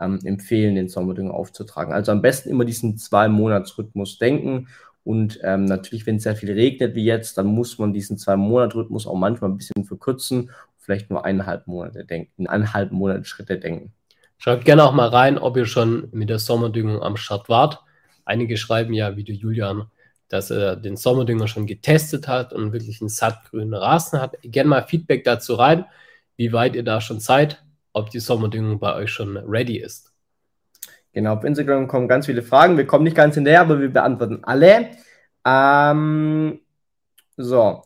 ähm, 0.00 0.18
empfehlen, 0.24 0.76
den 0.76 0.88
Sommerdünger 0.88 1.34
aufzutragen. 1.34 1.92
Also 1.92 2.10
am 2.10 2.22
besten 2.22 2.48
immer 2.48 2.64
diesen 2.64 2.96
Zwei-Monats-Rhythmus 2.96 4.16
denken 4.18 4.68
und 5.08 5.40
ähm, 5.42 5.64
natürlich, 5.64 6.04
wenn 6.04 6.16
es 6.16 6.24
sehr 6.24 6.36
viel 6.36 6.52
regnet 6.52 6.94
wie 6.94 7.02
jetzt, 7.02 7.38
dann 7.38 7.46
muss 7.46 7.78
man 7.78 7.94
diesen 7.94 8.18
Zwei-Monat-Rhythmus 8.18 9.06
auch 9.06 9.14
manchmal 9.14 9.48
ein 9.48 9.56
bisschen 9.56 9.86
verkürzen, 9.86 10.50
vielleicht 10.76 11.08
nur 11.08 11.24
eineinhalb 11.24 11.66
Monate 11.66 12.04
denken, 12.04 12.30
in 12.36 12.46
eineinhalb 12.46 12.92
Monate 12.92 13.24
Schritte 13.24 13.58
denken. 13.58 13.94
Schreibt 14.36 14.66
gerne 14.66 14.84
auch 14.84 14.92
mal 14.92 15.08
rein, 15.08 15.38
ob 15.38 15.56
ihr 15.56 15.64
schon 15.64 16.08
mit 16.12 16.28
der 16.28 16.38
Sommerdüngung 16.38 17.02
am 17.02 17.16
Start 17.16 17.48
wart. 17.48 17.80
Einige 18.26 18.58
schreiben 18.58 18.92
ja, 18.92 19.16
wie 19.16 19.24
der 19.24 19.34
Julian, 19.34 19.86
dass 20.28 20.50
er 20.50 20.76
den 20.76 20.98
Sommerdünger 20.98 21.48
schon 21.48 21.66
getestet 21.66 22.28
hat 22.28 22.52
und 22.52 22.74
wirklich 22.74 23.00
einen 23.00 23.08
sattgrünen 23.08 23.72
Rasen 23.72 24.20
hat. 24.20 24.36
Gerne 24.42 24.68
mal 24.68 24.86
Feedback 24.86 25.24
dazu 25.24 25.54
rein, 25.54 25.86
wie 26.36 26.52
weit 26.52 26.76
ihr 26.76 26.84
da 26.84 27.00
schon 27.00 27.20
seid, 27.20 27.64
ob 27.94 28.10
die 28.10 28.20
Sommerdüngung 28.20 28.78
bei 28.78 28.94
euch 28.94 29.10
schon 29.10 29.38
ready 29.38 29.78
ist. 29.78 30.07
Genau, 31.12 31.34
auf 31.34 31.44
Instagram 31.44 31.88
kommen 31.88 32.08
ganz 32.08 32.26
viele 32.26 32.42
Fragen. 32.42 32.76
Wir 32.76 32.86
kommen 32.86 33.04
nicht 33.04 33.16
ganz 33.16 33.34
hinterher, 33.34 33.62
aber 33.62 33.80
wir 33.80 33.92
beantworten 33.92 34.40
alle. 34.44 34.90
Ähm, 35.44 36.60
so, 37.36 37.82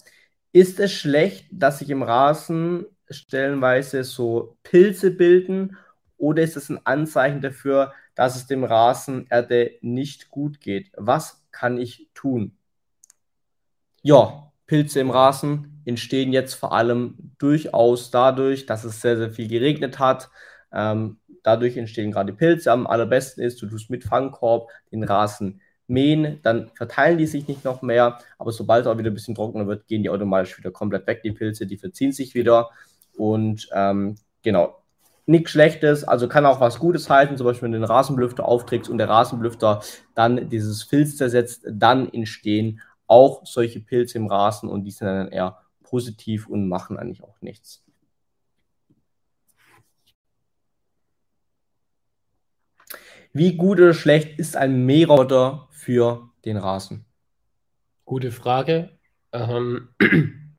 ist 0.52 0.80
es 0.80 0.92
schlecht, 0.92 1.46
dass 1.50 1.78
sich 1.78 1.90
im 1.90 2.02
Rasen 2.02 2.86
stellenweise 3.10 4.04
so 4.04 4.56
Pilze 4.62 5.10
bilden 5.10 5.76
oder 6.16 6.42
ist 6.42 6.56
es 6.56 6.68
ein 6.68 6.84
Anzeichen 6.84 7.40
dafür, 7.40 7.92
dass 8.14 8.36
es 8.36 8.46
dem 8.46 8.64
Rasenerde 8.64 9.72
nicht 9.80 10.30
gut 10.30 10.60
geht? 10.60 10.90
Was 10.96 11.42
kann 11.50 11.78
ich 11.78 12.08
tun? 12.14 12.56
Ja, 14.02 14.52
Pilze 14.66 15.00
im 15.00 15.10
Rasen 15.10 15.82
entstehen 15.84 16.32
jetzt 16.32 16.54
vor 16.54 16.72
allem 16.72 17.34
durchaus 17.38 18.10
dadurch, 18.10 18.66
dass 18.66 18.84
es 18.84 19.00
sehr, 19.00 19.16
sehr 19.16 19.30
viel 19.30 19.48
geregnet 19.48 19.98
hat. 19.98 20.30
Ähm, 20.72 21.18
dadurch 21.42 21.76
entstehen 21.76 22.12
gerade 22.12 22.32
Pilze. 22.32 22.72
Am 22.72 22.86
allerbesten 22.86 23.42
ist, 23.42 23.60
du 23.62 23.66
tust 23.66 23.90
mit 23.90 24.04
Fangkorb 24.04 24.70
den 24.90 25.04
Rasen 25.04 25.60
mähen, 25.86 26.40
dann 26.42 26.70
verteilen 26.74 27.18
die 27.18 27.26
sich 27.26 27.48
nicht 27.48 27.64
noch 27.64 27.82
mehr, 27.82 28.18
aber 28.38 28.52
sobald 28.52 28.82
es 28.82 28.86
auch 28.86 28.98
wieder 28.98 29.10
ein 29.10 29.14
bisschen 29.14 29.34
trockener 29.34 29.66
wird, 29.66 29.86
gehen 29.86 30.02
die 30.02 30.10
automatisch 30.10 30.56
wieder 30.58 30.70
komplett 30.70 31.06
weg, 31.06 31.22
die 31.22 31.32
Pilze, 31.32 31.66
die 31.66 31.76
verziehen 31.76 32.12
sich 32.12 32.34
wieder. 32.34 32.70
Und 33.16 33.68
ähm, 33.74 34.16
genau, 34.42 34.82
nichts 35.26 35.50
Schlechtes, 35.50 36.04
also 36.04 36.28
kann 36.28 36.46
auch 36.46 36.60
was 36.60 36.78
Gutes 36.78 37.10
halten, 37.10 37.36
zum 37.36 37.46
Beispiel 37.46 37.66
wenn 37.66 37.72
du 37.72 37.78
den 37.78 37.84
Rasenblüfter 37.84 38.46
aufträgst 38.46 38.90
und 38.90 38.98
der 38.98 39.08
Rasenblüfter 39.08 39.82
dann 40.14 40.48
dieses 40.48 40.82
Filz 40.82 41.16
zersetzt, 41.16 41.64
dann 41.68 42.12
entstehen 42.12 42.80
auch 43.06 43.44
solche 43.44 43.80
Pilze 43.80 44.18
im 44.18 44.26
Rasen 44.26 44.68
und 44.68 44.84
die 44.84 44.90
sind 44.90 45.06
dann 45.06 45.28
eher 45.28 45.58
positiv 45.82 46.48
und 46.48 46.68
machen 46.68 46.96
eigentlich 46.98 47.22
auch 47.22 47.40
nichts. 47.42 47.84
Wie 53.34 53.56
gut 53.56 53.78
oder 53.80 53.94
schlecht 53.94 54.38
ist 54.38 54.56
ein 54.56 54.84
Mähroboter 54.84 55.66
für 55.70 56.28
den 56.44 56.58
Rasen? 56.58 57.06
Gute 58.04 58.30
Frage. 58.30 58.98
Ähm, 59.32 59.88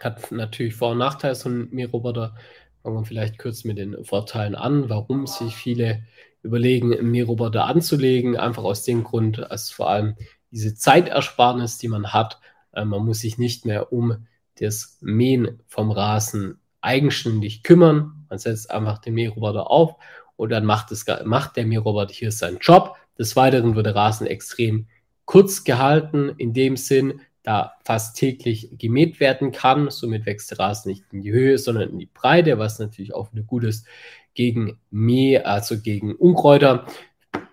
hat 0.00 0.32
natürlich 0.32 0.74
Vor- 0.74 0.92
und 0.92 0.98
Nachteile, 0.98 1.34
so 1.34 1.50
ein 1.50 1.68
Mähroboter. 1.70 2.34
Fangen 2.82 2.96
wir 2.96 3.04
vielleicht 3.04 3.38
kurz 3.38 3.64
mit 3.64 3.76
den 3.76 4.02
Vorteilen 4.06 4.54
an, 4.54 4.88
warum 4.88 5.26
sich 5.26 5.54
viele 5.54 6.04
überlegen, 6.42 6.94
einen 6.94 7.10
Mähroboter 7.10 7.66
anzulegen. 7.66 8.38
Einfach 8.38 8.64
aus 8.64 8.84
dem 8.84 9.04
Grund, 9.04 9.36
dass 9.36 9.70
vor 9.70 9.90
allem 9.90 10.16
diese 10.50 10.74
Zeitersparnis, 10.74 11.76
die 11.76 11.88
man 11.88 12.14
hat, 12.14 12.40
äh, 12.72 12.86
man 12.86 13.04
muss 13.04 13.18
sich 13.18 13.36
nicht 13.36 13.66
mehr 13.66 13.92
um 13.92 14.26
das 14.60 14.96
Mähen 15.02 15.60
vom 15.66 15.90
Rasen 15.90 16.58
eigenständig 16.80 17.64
kümmern. 17.64 18.24
Man 18.30 18.38
setzt 18.38 18.70
einfach 18.70 18.96
den 18.96 19.12
Mähroboter 19.12 19.70
auf 19.70 19.96
und 20.36 20.50
dann 20.50 20.64
macht, 20.64 20.90
es, 20.92 21.04
macht 21.24 21.56
der 21.56 21.66
Mähroboter 21.66 22.12
hier 22.12 22.32
seinen 22.32 22.58
Job. 22.58 22.96
Des 23.18 23.36
Weiteren 23.36 23.76
wird 23.76 23.86
der 23.86 23.94
Rasen 23.94 24.26
extrem 24.26 24.86
kurz 25.24 25.64
gehalten, 25.64 26.34
in 26.38 26.52
dem 26.52 26.76
Sinn, 26.76 27.20
da 27.42 27.74
fast 27.84 28.16
täglich 28.16 28.70
gemäht 28.78 29.20
werden 29.20 29.52
kann. 29.52 29.90
Somit 29.90 30.26
wächst 30.26 30.50
der 30.50 30.58
Rasen 30.58 30.90
nicht 30.90 31.04
in 31.12 31.20
die 31.20 31.30
Höhe, 31.30 31.58
sondern 31.58 31.90
in 31.90 31.98
die 31.98 32.08
Breite, 32.12 32.58
was 32.58 32.78
natürlich 32.78 33.14
auch 33.14 33.32
wieder 33.32 33.44
gut 33.44 33.64
ist 33.64 33.86
gegen 34.32 34.78
Mäh, 34.90 35.38
also 35.38 35.78
gegen 35.78 36.14
Unkräuter. 36.14 36.86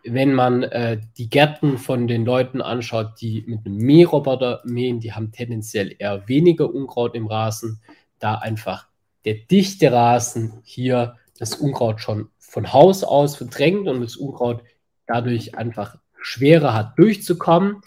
Wenn 0.04 0.34
man 0.34 0.64
äh, 0.64 1.00
die 1.18 1.30
Gärten 1.30 1.78
von 1.78 2.08
den 2.08 2.26
Leuten 2.26 2.62
anschaut, 2.62 3.22
die 3.22 3.44
mit 3.46 3.66
einem 3.66 3.78
Mähroboter 3.78 4.62
mähen, 4.66 5.00
die 5.00 5.14
haben 5.14 5.32
tendenziell 5.32 5.94
eher 6.00 6.28
weniger 6.28 6.74
Unkraut 6.74 7.14
im 7.14 7.28
Rasen, 7.28 7.82
da 8.18 8.36
einfach 8.36 8.88
der 9.26 9.36
dichte 9.36 9.92
Rasen 9.92 10.62
hier 10.64 11.18
das 11.38 11.56
Unkraut 11.56 12.02
schon 12.02 12.30
von 12.52 12.74
Haus 12.74 13.06
aus 13.06 13.38
verdrängt 13.38 13.88
und 13.88 14.02
das 14.02 14.18
Unkraut 14.18 14.62
dadurch 15.08 15.56
einfach 15.56 15.96
schwerer 16.22 16.74
hat 16.74 17.00
durchzukommen. 17.00 17.78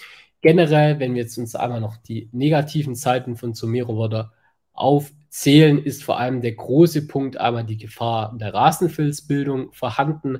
Generell, 0.40 0.98
wenn 0.98 1.14
wir 1.14 1.20
jetzt 1.20 1.36
uns 1.36 1.54
einmal 1.54 1.82
noch 1.82 1.98
die 1.98 2.30
negativen 2.32 2.94
Seiten 2.94 3.36
von 3.36 3.52
Zomeroboter 3.52 4.32
aufzählen, 4.72 5.84
ist 5.84 6.02
vor 6.02 6.18
allem 6.18 6.40
der 6.40 6.52
große 6.52 7.06
Punkt 7.06 7.36
einmal 7.36 7.64
die 7.64 7.76
Gefahr 7.76 8.34
der 8.38 8.54
Rasenfilzbildung 8.54 9.70
vorhanden. 9.74 10.38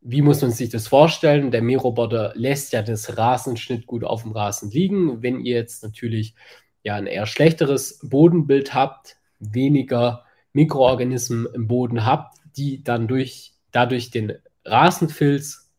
Wie 0.00 0.22
muss 0.22 0.42
man 0.42 0.50
sich 0.50 0.70
das 0.70 0.88
vorstellen? 0.88 1.52
Der 1.52 1.62
Mähroboter 1.62 2.32
lässt 2.34 2.72
ja 2.72 2.82
das 2.82 3.18
Rasenschnitt 3.18 3.86
gut 3.86 4.02
auf 4.02 4.22
dem 4.22 4.32
Rasen 4.32 4.72
liegen. 4.72 5.22
Wenn 5.22 5.44
ihr 5.44 5.54
jetzt 5.54 5.84
natürlich 5.84 6.34
ja 6.82 6.96
ein 6.96 7.06
eher 7.06 7.26
schlechteres 7.26 8.00
Bodenbild 8.02 8.74
habt, 8.74 9.16
weniger 9.38 10.24
Mikroorganismen 10.54 11.46
im 11.54 11.68
Boden 11.68 12.04
habt, 12.04 12.37
die 12.58 12.82
dann 12.82 13.08
durch, 13.08 13.54
dadurch 13.70 14.10
den 14.10 14.34
Rasenfilz 14.64 15.70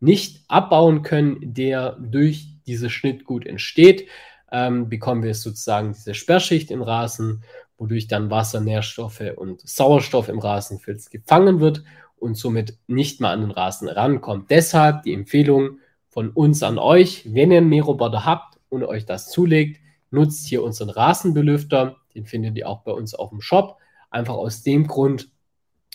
nicht 0.00 0.44
abbauen 0.48 1.02
können, 1.02 1.54
der 1.54 1.92
durch 1.92 2.48
dieses 2.66 2.92
Schnittgut 2.92 3.46
entsteht, 3.46 4.08
ähm, 4.50 4.88
bekommen 4.88 5.22
wir 5.22 5.34
sozusagen 5.34 5.92
diese 5.92 6.14
Sperrschicht 6.14 6.70
im 6.70 6.82
Rasen, 6.82 7.42
wodurch 7.76 8.08
dann 8.08 8.30
Wasser, 8.30 8.60
Nährstoffe 8.60 9.32
und 9.36 9.60
Sauerstoff 9.66 10.28
im 10.28 10.38
Rasenfilz 10.38 11.10
gefangen 11.10 11.60
wird 11.60 11.82
und 12.16 12.36
somit 12.36 12.76
nicht 12.86 13.20
mehr 13.20 13.30
an 13.30 13.42
den 13.42 13.50
Rasen 13.50 13.88
rankommt. 13.88 14.50
Deshalb 14.50 15.02
die 15.02 15.14
Empfehlung 15.14 15.78
von 16.08 16.30
uns 16.30 16.62
an 16.62 16.78
euch, 16.78 17.32
wenn 17.32 17.52
ihr 17.52 17.58
einen 17.58 17.68
Mähroboter 17.68 18.24
habt 18.24 18.58
und 18.68 18.82
euch 18.84 19.06
das 19.06 19.30
zulegt, 19.30 19.80
nutzt 20.10 20.46
hier 20.46 20.62
unseren 20.62 20.90
Rasenbelüfter. 20.90 21.96
Den 22.14 22.26
findet 22.26 22.56
ihr 22.56 22.68
auch 22.68 22.82
bei 22.82 22.92
uns 22.92 23.14
auf 23.14 23.30
dem 23.30 23.40
Shop. 23.40 23.76
Einfach 24.10 24.34
aus 24.34 24.62
dem 24.62 24.86
Grund, 24.86 25.30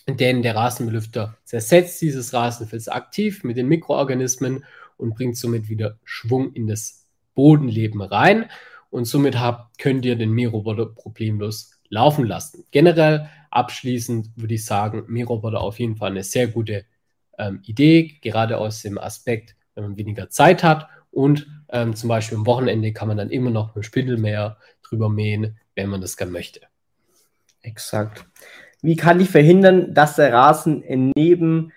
denn 0.08 0.42
der 0.42 0.56
Rasenbelüfter 0.56 1.38
zersetzt 1.44 2.02
dieses 2.02 2.34
Rasenfilz 2.34 2.88
aktiv 2.88 3.44
mit 3.44 3.58
den 3.58 3.68
Mikroorganismen 3.68 4.66
und 4.98 5.16
bringt 5.16 5.38
somit 5.38 5.70
wieder 5.70 5.98
Schwung 6.04 6.54
in 6.54 6.68
das 6.68 7.08
Bodenleben 7.36 8.02
rein. 8.02 8.50
Und 8.90 9.06
somit 9.06 9.40
habt, 9.40 9.80
könnt 9.80 10.06
ihr 10.06 10.16
den 10.16 10.32
Mähroboter 10.32 10.86
problemlos 10.86 11.72
laufen 11.90 12.26
lassen. 12.26 12.66
Generell 12.72 13.30
abschließend 13.50 14.30
würde 14.36 14.54
ich 14.56 14.66
sagen, 14.66 15.04
Mähroboter 15.08 15.62
auf 15.62 15.80
jeden 15.80 15.96
Fall 15.96 16.12
eine 16.12 16.24
sehr 16.24 16.48
gute 16.48 16.86
ähm, 17.38 17.62
Idee, 17.64 18.20
gerade 18.22 18.58
aus 18.58 18.82
dem 18.82 18.98
Aspekt, 18.98 19.56
wenn 19.74 19.84
man 19.84 19.98
weniger 19.98 20.30
Zeit 20.30 20.64
hat 20.64 20.88
und 21.14 21.48
ähm, 21.70 21.96
zum 21.96 22.10
Beispiel 22.10 22.38
am 22.38 22.46
Wochenende 22.46 22.92
kann 22.92 23.08
man 23.08 23.18
dann 23.18 23.30
immer 23.30 23.52
noch 23.52 23.76
mit 23.76 23.86
Spindelmäher 23.86 24.58
drüber 24.82 25.10
mähen, 25.10 25.58
wenn 25.76 25.90
man 25.90 26.02
das 26.02 26.18
gern 26.18 26.32
möchte. 26.32 26.62
Exakt. 27.62 28.26
Wie 28.84 28.98
kann 28.98 29.22
ich 29.22 29.30
verhindern, 29.30 29.94
dass 29.94 30.18
der 30.18 30.34
Rasen 30.34 30.84
neben 31.16 31.72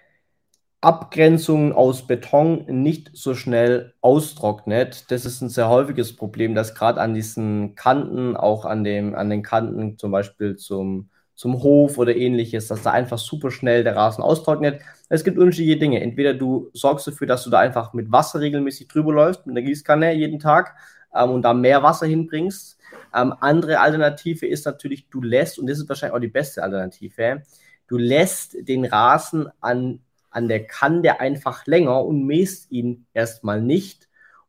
Abgrenzungen 0.80 1.72
aus 1.72 2.04
Beton 2.04 2.64
nicht 2.66 3.12
so 3.14 3.36
schnell 3.36 3.94
austrocknet? 4.00 5.04
Das 5.12 5.24
ist 5.24 5.40
ein 5.40 5.48
sehr 5.48 5.68
häufiges 5.68 6.16
Problem, 6.16 6.56
dass 6.56 6.74
gerade 6.74 7.00
an 7.00 7.14
diesen 7.14 7.76
Kanten, 7.76 8.36
auch 8.36 8.64
an, 8.64 8.82
dem, 8.82 9.14
an 9.14 9.30
den 9.30 9.44
Kanten 9.44 9.96
zum 9.98 10.10
Beispiel 10.10 10.56
zum, 10.56 11.08
zum 11.36 11.62
Hof 11.62 11.96
oder 11.96 12.16
ähnliches, 12.16 12.66
dass 12.66 12.82
da 12.82 12.90
einfach 12.90 13.18
super 13.18 13.52
schnell 13.52 13.84
der 13.84 13.94
Rasen 13.94 14.24
austrocknet. 14.24 14.80
Es 15.08 15.22
gibt 15.22 15.38
unterschiedliche 15.38 15.78
Dinge. 15.78 16.00
Entweder 16.00 16.34
du 16.34 16.70
sorgst 16.72 17.06
dafür, 17.06 17.28
dass 17.28 17.44
du 17.44 17.50
da 17.50 17.60
einfach 17.60 17.92
mit 17.92 18.10
Wasser 18.10 18.40
regelmäßig 18.40 18.88
drüber 18.88 19.12
läufst, 19.12 19.46
mit 19.46 19.54
der 19.54 19.62
Gießkanne 19.62 20.12
jeden 20.12 20.40
Tag 20.40 20.74
ähm, 21.14 21.30
und 21.30 21.42
da 21.42 21.54
mehr 21.54 21.84
Wasser 21.84 22.06
hinbringst 22.06 22.75
ähm, 23.16 23.34
andere 23.40 23.80
Alternative 23.80 24.46
ist 24.46 24.66
natürlich, 24.66 25.08
du 25.08 25.22
lässt, 25.22 25.58
und 25.58 25.66
das 25.66 25.78
ist 25.78 25.88
wahrscheinlich 25.88 26.14
auch 26.14 26.20
die 26.20 26.28
beste 26.28 26.62
Alternative, 26.62 27.42
du 27.86 27.96
lässt 27.96 28.56
den 28.68 28.84
Rasen 28.84 29.48
an, 29.60 30.00
an 30.30 30.48
der 30.48 30.66
Kante 30.66 31.18
einfach 31.18 31.66
länger 31.66 32.04
und 32.04 32.26
mähst 32.26 32.70
ihn 32.70 33.06
erstmal 33.14 33.62
nicht 33.62 34.08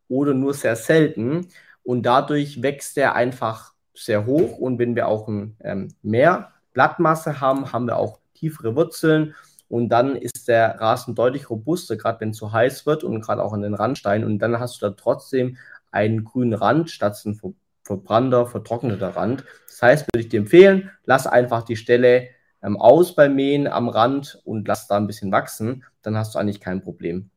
oder 0.09 0.33
nur 0.33 0.53
sehr 0.53 0.75
selten. 0.75 1.47
Und 1.83 2.03
dadurch 2.03 2.61
wächst 2.61 2.97
er 2.97 3.15
einfach 3.15 3.73
sehr 3.93 4.25
hoch. 4.25 4.57
Und 4.57 4.79
wenn 4.79 4.95
wir 4.95 5.07
auch 5.07 5.27
ein, 5.29 5.55
ähm, 5.61 5.93
mehr 6.01 6.51
Blattmasse 6.73 7.39
haben, 7.39 7.71
haben 7.71 7.87
wir 7.87 7.97
auch 7.97 8.19
tiefere 8.33 8.75
Wurzeln. 8.75 9.33
Und 9.69 9.89
dann 9.89 10.15
ist 10.15 10.47
der 10.47 10.79
Rasen 10.79 11.15
deutlich 11.15 11.49
robuster, 11.49 11.95
gerade 11.95 12.19
wenn 12.21 12.31
es 12.31 12.37
zu 12.37 12.51
heiß 12.51 12.85
wird 12.85 13.03
und 13.03 13.21
gerade 13.21 13.43
auch 13.43 13.53
an 13.53 13.61
den 13.61 13.73
Randsteinen. 13.73 14.27
Und 14.27 14.39
dann 14.39 14.59
hast 14.59 14.81
du 14.81 14.87
da 14.87 14.93
trotzdem 14.93 15.57
einen 15.91 16.23
grünen 16.25 16.53
Rand 16.53 16.89
statt 16.89 17.21
einen 17.25 17.35
verbrannter, 17.87 18.45
vertrockneter 18.45 19.09
Rand. 19.09 19.45
Das 19.67 19.81
heißt, 19.81 20.07
würde 20.13 20.21
ich 20.21 20.29
dir 20.29 20.41
empfehlen, 20.41 20.91
lass 21.05 21.25
einfach 21.25 21.63
die 21.63 21.77
Stelle 21.77 22.27
ähm, 22.61 22.77
aus 22.77 23.15
beim 23.15 23.35
Mähen 23.35 23.67
am 23.67 23.89
Rand 23.89 24.39
und 24.43 24.67
lass 24.67 24.87
da 24.87 24.97
ein 24.97 25.07
bisschen 25.07 25.31
wachsen, 25.31 25.83
dann 26.01 26.17
hast 26.17 26.35
du 26.35 26.39
eigentlich 26.39 26.59
kein 26.59 26.81
Problem. 26.81 27.29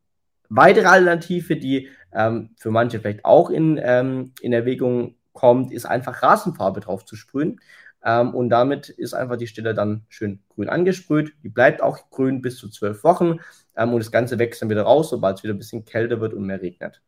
Weitere 0.49 0.87
Alternative, 0.87 1.55
die 1.55 1.87
ähm, 2.13 2.49
für 2.57 2.71
manche 2.71 2.99
vielleicht 2.99 3.23
auch 3.23 3.49
in, 3.49 3.79
ähm, 3.81 4.33
in 4.41 4.51
Erwägung 4.51 5.15
kommt, 5.31 5.71
ist 5.71 5.85
einfach 5.85 6.21
Rasenfarbe 6.21 6.81
drauf 6.81 7.05
zu 7.05 7.15
sprühen. 7.15 7.61
Ähm, 8.03 8.33
und 8.35 8.49
damit 8.49 8.89
ist 8.89 9.13
einfach 9.13 9.37
die 9.37 9.47
Stelle 9.47 9.73
dann 9.73 10.05
schön 10.09 10.39
grün 10.49 10.67
angesprüht. 10.67 11.33
Die 11.43 11.49
bleibt 11.49 11.81
auch 11.81 12.09
grün 12.09 12.41
bis 12.41 12.57
zu 12.57 12.69
zwölf 12.69 13.03
Wochen. 13.05 13.39
Ähm, 13.77 13.93
und 13.93 13.99
das 13.99 14.11
Ganze 14.11 14.39
wächst 14.39 14.61
dann 14.61 14.69
wieder 14.69 14.83
raus, 14.83 15.11
sobald 15.11 15.37
es 15.37 15.43
wieder 15.43 15.53
ein 15.53 15.59
bisschen 15.59 15.85
kälter 15.85 16.19
wird 16.19 16.33
und 16.33 16.45
mehr 16.45 16.61
regnet. 16.61 17.01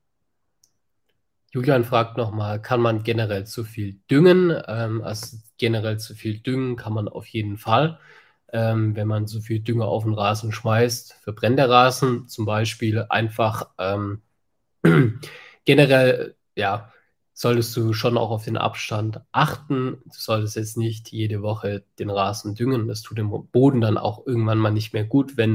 Julian 1.53 1.83
fragt 1.83 2.17
nochmal, 2.17 2.59
kann 2.59 2.81
man 2.81 3.03
generell 3.03 3.45
zu 3.45 3.63
viel 3.63 3.99
düngen? 4.09 4.59
Ähm, 4.67 5.03
also 5.03 5.37
generell 5.59 5.99
zu 5.99 6.15
viel 6.15 6.39
düngen 6.39 6.75
kann 6.77 6.93
man 6.93 7.07
auf 7.07 7.27
jeden 7.27 7.57
Fall. 7.57 7.99
Ähm, 8.51 8.95
wenn 8.95 9.07
man 9.07 9.27
zu 9.27 9.39
viel 9.39 9.59
Dünger 9.59 9.85
auf 9.85 10.03
den 10.03 10.15
Rasen 10.15 10.51
schmeißt, 10.51 11.13
verbrennt 11.13 11.59
der 11.59 11.69
Rasen 11.69 12.27
zum 12.27 12.45
Beispiel 12.45 13.05
einfach 13.09 13.69
ähm, 13.77 14.23
generell, 15.65 16.35
ja, 16.55 16.91
solltest 17.33 17.75
du 17.77 17.93
schon 17.93 18.17
auch 18.17 18.31
auf 18.31 18.45
den 18.45 18.57
Abstand 18.57 19.21
achten. 19.31 20.01
Du 20.05 20.17
solltest 20.17 20.55
jetzt 20.55 20.77
nicht 20.77 21.11
jede 21.11 21.43
Woche 21.43 21.83
den 21.99 22.09
Rasen 22.09 22.55
düngen. 22.55 22.87
Das 22.87 23.03
tut 23.03 23.19
dem 23.19 23.29
Boden 23.51 23.81
dann 23.81 23.99
auch 23.99 24.25
irgendwann 24.25 24.59
mal 24.59 24.71
nicht 24.71 24.93
mehr 24.93 25.05
gut, 25.05 25.37
wenn, 25.37 25.53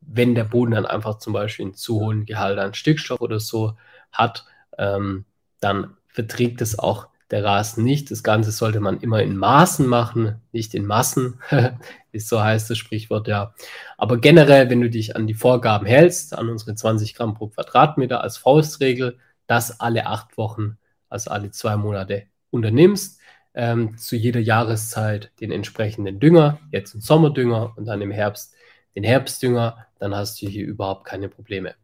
wenn 0.00 0.36
der 0.36 0.44
Boden 0.44 0.72
dann 0.72 0.86
einfach 0.86 1.18
zum 1.18 1.32
Beispiel 1.32 1.66
einen 1.66 1.74
zu 1.74 2.00
hohen 2.00 2.26
Gehalt 2.26 2.58
an 2.60 2.74
Stickstoff 2.74 3.20
oder 3.20 3.40
so 3.40 3.76
hat. 4.12 4.46
Ähm, 4.78 5.24
dann 5.62 5.96
verträgt 6.08 6.60
es 6.60 6.78
auch 6.78 7.08
der 7.30 7.44
Rasen 7.44 7.82
nicht. 7.82 8.10
Das 8.10 8.22
Ganze 8.22 8.50
sollte 8.50 8.80
man 8.80 9.00
immer 9.00 9.22
in 9.22 9.36
Maßen 9.36 9.86
machen, 9.86 10.40
nicht 10.52 10.74
in 10.74 10.84
Massen, 10.84 11.40
es 12.12 12.28
so 12.28 12.42
heißt 12.42 12.68
das 12.68 12.78
Sprichwort, 12.78 13.26
ja. 13.26 13.54
Aber 13.96 14.18
generell, 14.18 14.68
wenn 14.68 14.82
du 14.82 14.90
dich 14.90 15.16
an 15.16 15.26
die 15.26 15.34
Vorgaben 15.34 15.86
hältst, 15.86 16.36
an 16.36 16.48
unsere 16.50 16.74
20 16.74 17.14
Gramm 17.14 17.34
pro 17.34 17.48
Quadratmeter 17.48 18.22
als 18.22 18.36
Faustregel, 18.36 19.18
das 19.46 19.80
alle 19.80 20.06
acht 20.06 20.36
Wochen, 20.36 20.78
also 21.08 21.30
alle 21.30 21.50
zwei 21.50 21.76
Monate 21.76 22.24
unternimmst, 22.50 23.18
ähm, 23.54 23.96
zu 23.98 24.16
jeder 24.16 24.40
Jahreszeit 24.40 25.30
den 25.40 25.52
entsprechenden 25.52 26.20
Dünger, 26.20 26.60
jetzt 26.70 26.94
einen 26.94 27.02
Sommerdünger 27.02 27.72
und 27.76 27.86
dann 27.86 28.02
im 28.02 28.10
Herbst 28.10 28.54
den 28.94 29.04
Herbstdünger, 29.04 29.86
dann 29.98 30.14
hast 30.14 30.40
du 30.42 30.48
hier 30.48 30.66
überhaupt 30.66 31.06
keine 31.06 31.28
Probleme. 31.28 31.74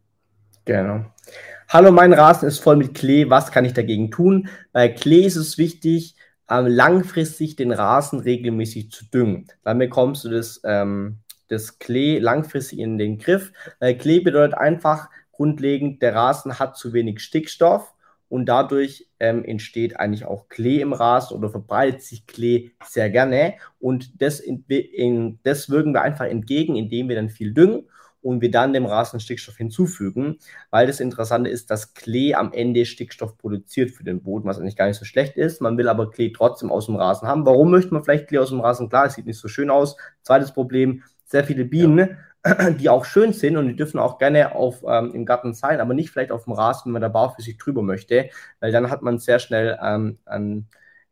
Genau. 0.69 1.03
Hallo, 1.71 1.91
mein 1.93 2.13
Rasen 2.13 2.47
ist 2.47 2.59
voll 2.59 2.77
mit 2.77 2.93
Klee. 2.93 3.31
Was 3.31 3.51
kann 3.51 3.65
ich 3.65 3.73
dagegen 3.73 4.11
tun? 4.11 4.51
Bei 4.71 4.91
Klee 4.91 5.25
ist 5.25 5.37
es 5.37 5.57
wichtig, 5.57 6.15
ähm, 6.51 6.67
langfristig 6.67 7.57
den 7.57 7.73
Rasen 7.73 8.21
regelmäßig 8.21 8.91
zu 8.91 9.07
düngen. 9.07 9.47
Dann 9.65 9.79
bekommst 9.79 10.25
du 10.25 10.29
das, 10.29 10.61
ähm, 10.65 11.21
das 11.49 11.79
Klee 11.79 12.19
langfristig 12.19 12.81
in 12.81 12.99
den 12.99 13.17
Griff. 13.17 13.51
Weil 13.81 13.97
Klee 13.97 14.21
bedeutet 14.21 14.59
einfach 14.59 15.09
grundlegend, 15.33 16.03
der 16.03 16.15
Rasen 16.15 16.59
hat 16.59 16.77
zu 16.77 16.93
wenig 16.93 17.21
Stickstoff 17.21 17.95
und 18.29 18.45
dadurch 18.45 19.09
ähm, 19.21 19.47
entsteht 19.47 19.99
eigentlich 19.99 20.27
auch 20.27 20.51
Klee 20.51 20.83
im 20.83 20.93
Rasen 20.93 21.35
oder 21.35 21.49
verbreitet 21.49 22.03
sich 22.03 22.27
Klee 22.27 22.73
sehr 22.85 23.09
gerne 23.09 23.55
und 23.79 24.21
das, 24.21 24.39
in, 24.39 24.67
in, 24.67 25.39
das 25.45 25.71
wirken 25.71 25.95
wir 25.95 26.03
einfach 26.03 26.27
entgegen, 26.27 26.77
indem 26.77 27.09
wir 27.09 27.17
dann 27.17 27.31
viel 27.31 27.55
düngen 27.55 27.89
und 28.23 28.41
wir 28.41 28.51
dann 28.51 28.73
dem 28.73 28.87
Rasen 28.87 29.21
Stickstoff 29.21 29.57
hinzufügen, 29.57 30.39
weil 30.71 30.87
das 30.87 31.01
Interessante 31.01 31.51
ist, 31.51 31.71
dass 31.71 31.95
Klee 31.95 32.35
am 32.35 32.53
Ende 32.53 32.85
Stickstoff 32.85 33.37
produziert 33.39 33.91
für 33.91 34.05
den 34.05 34.23
Boden, 34.23 34.49
was 34.49 34.59
eigentlich 34.59 34.77
gar 34.77 34.87
nicht 34.87 34.99
so 34.99 35.05
schlecht 35.05 35.37
ist. 35.37 35.61
Man 35.61 35.79
will 35.79 35.89
aber 35.89 36.11
Klee 36.11 36.33
trotzdem 36.33 36.71
aus 36.71 36.87
dem 36.87 36.97
Rasen 36.97 37.29
haben. 37.29 37.47
Warum 37.47 37.71
möchte 37.71 37.95
man 37.95 38.05
vielleicht 38.05 38.29
Klee 38.29 38.39
aus 38.39 38.51
dem 38.51 38.61
Rasen? 38.61 38.89
Klar, 38.89 39.07
es 39.07 39.15
sieht 39.15 39.27
nicht 39.27 39.39
so 39.39 39.49
schön 39.49 39.71
aus. 39.71 39.97
Zweites 40.23 40.53
Problem, 40.53 41.03
sehr 41.25 41.45
viele 41.45 41.65
Bienen, 41.65 41.99
ja. 41.99 42.71
die 42.71 42.89
auch 42.89 43.05
schön 43.05 43.33
sind 43.33 43.57
und 43.57 43.69
die 43.69 43.77
dürfen 43.77 43.99
auch 43.99 44.19
gerne 44.19 44.55
auf, 44.55 44.85
ähm, 44.87 45.13
im 45.13 45.27
Garten 45.27 45.55
sein, 45.55 45.81
aber 45.81 45.95
nicht 45.95 46.11
vielleicht 46.11 46.31
auf 46.31 46.45
dem 46.45 46.53
Rasen, 46.53 46.87
wenn 46.87 46.93
man 46.93 47.03
da 47.03 47.09
barfüßig 47.09 47.59
drüber 47.59 47.83
möchte, 47.83 48.31
weil 48.61 48.73
dann 48.73 48.91
hat 48.91 49.03
man 49.03 49.19
sehr 49.19 49.39
schnell 49.39 49.79
ähm, 49.83 50.19
ein 50.25 50.69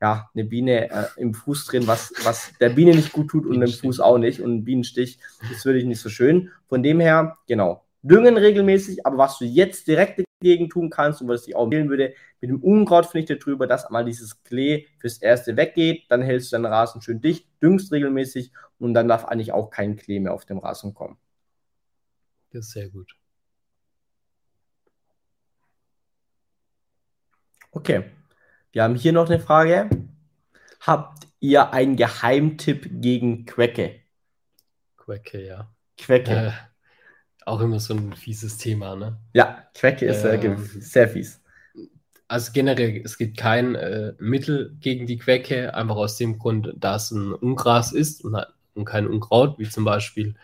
ja, 0.07 0.31
eine 0.35 0.45
Biene 0.45 0.91
äh, 0.91 1.07
im 1.17 1.35
Fuß 1.35 1.67
drin, 1.67 1.87
was, 1.87 2.13
was 2.23 2.53
der 2.61 2.69
Biene 2.71 2.93
nicht 2.93 3.13
gut 3.13 3.29
tut 3.29 3.45
und 3.45 3.61
dem 3.61 3.73
Fuß 3.73 3.99
auch 3.99 4.19
nicht. 4.19 4.41
Und 4.41 4.55
ein 4.55 4.65
Bienenstich 4.65 5.19
ist 5.51 5.65
wirklich 5.65 5.85
nicht 5.85 6.01
so 6.01 6.09
schön. 6.09 6.51
Von 6.69 6.83
dem 6.85 7.01
her, 7.01 7.37
genau, 7.49 7.85
düngen 8.03 8.37
regelmäßig, 8.37 9.05
aber 9.05 9.19
was 9.19 9.39
du 9.39 9.45
jetzt 9.45 9.89
direkt 9.89 10.23
dagegen 10.41 10.71
tun 10.71 10.91
kannst 10.91 11.23
und 11.23 11.29
was 11.29 11.49
ich 11.49 11.57
auch 11.57 11.65
empfehlen 11.65 11.89
würde, 11.89 12.15
mit 12.41 12.51
dem 12.51 12.63
Unkraut 12.63 13.07
finde 13.07 13.21
ich 13.21 13.27
dir 13.27 13.39
drüber, 13.39 13.67
dass 13.67 13.91
mal 13.91 14.05
dieses 14.05 14.45
Klee 14.45 14.87
fürs 15.01 15.19
Erste 15.19 15.57
weggeht, 15.57 16.05
dann 16.09 16.23
hältst 16.23 16.53
du 16.53 16.57
deinen 16.57 16.67
Rasen 16.67 17.03
schön 17.03 17.21
dicht, 17.21 17.49
düngst 17.61 17.91
regelmäßig 17.91 18.53
und 18.79 18.95
dann 18.95 19.09
darf 19.09 19.25
eigentlich 19.25 19.53
auch 19.53 19.71
kein 19.71 19.97
Klee 19.97 20.21
mehr 20.21 20.35
auf 20.35 20.45
dem 20.45 20.59
Rasen 20.59 20.95
kommen. 20.95 21.17
Das 22.53 22.67
ist 22.67 22.73
sehr 22.73 22.89
gut. 22.91 23.17
Okay. 27.73 28.05
Wir 28.77 28.83
haben 28.83 28.95
hier 28.95 29.15
noch 29.15 29.31
eine 29.31 29.41
Frage. 29.41 29.89
Habt 30.83 31.27
ihr 31.41 31.73
einen 31.73 31.97
Geheimtipp 31.97 33.01
gegen 33.01 33.47
Quecke? 33.47 34.01
Quecke, 34.99 35.47
ja. 35.47 35.75
Quecke. 35.97 36.31
Äh, 36.31 36.51
auch 37.47 37.63
immer 37.63 37.81
so 37.81 37.95
ein 37.95 38.13
fieses 38.13 38.59
Thema, 38.59 38.95
ne? 38.95 39.19
Ja, 39.33 39.67
Quecke 39.73 40.05
ist 40.05 40.25
äh, 40.25 40.57
sehr 40.79 41.09
fies. 41.09 41.41
Also 42.29 42.53
generell, 42.53 43.01
es 43.03 43.17
gibt 43.17 43.39
kein 43.39 43.77
äh, 43.77 44.13
Mittel 44.19 44.77
gegen 44.79 45.07
die 45.07 45.17
Quecke, 45.17 45.73
einfach 45.73 45.97
aus 45.97 46.19
dem 46.19 46.39
Grund, 46.39 46.75
dass 46.77 47.11
ein 47.13 47.33
Ungras 47.33 47.93
ist 47.93 48.23
und, 48.23 48.37
und 48.75 48.85
kein 48.85 49.07
Unkraut, 49.07 49.59
wie 49.59 49.71
zum 49.71 49.87
Beispiel 49.87 50.35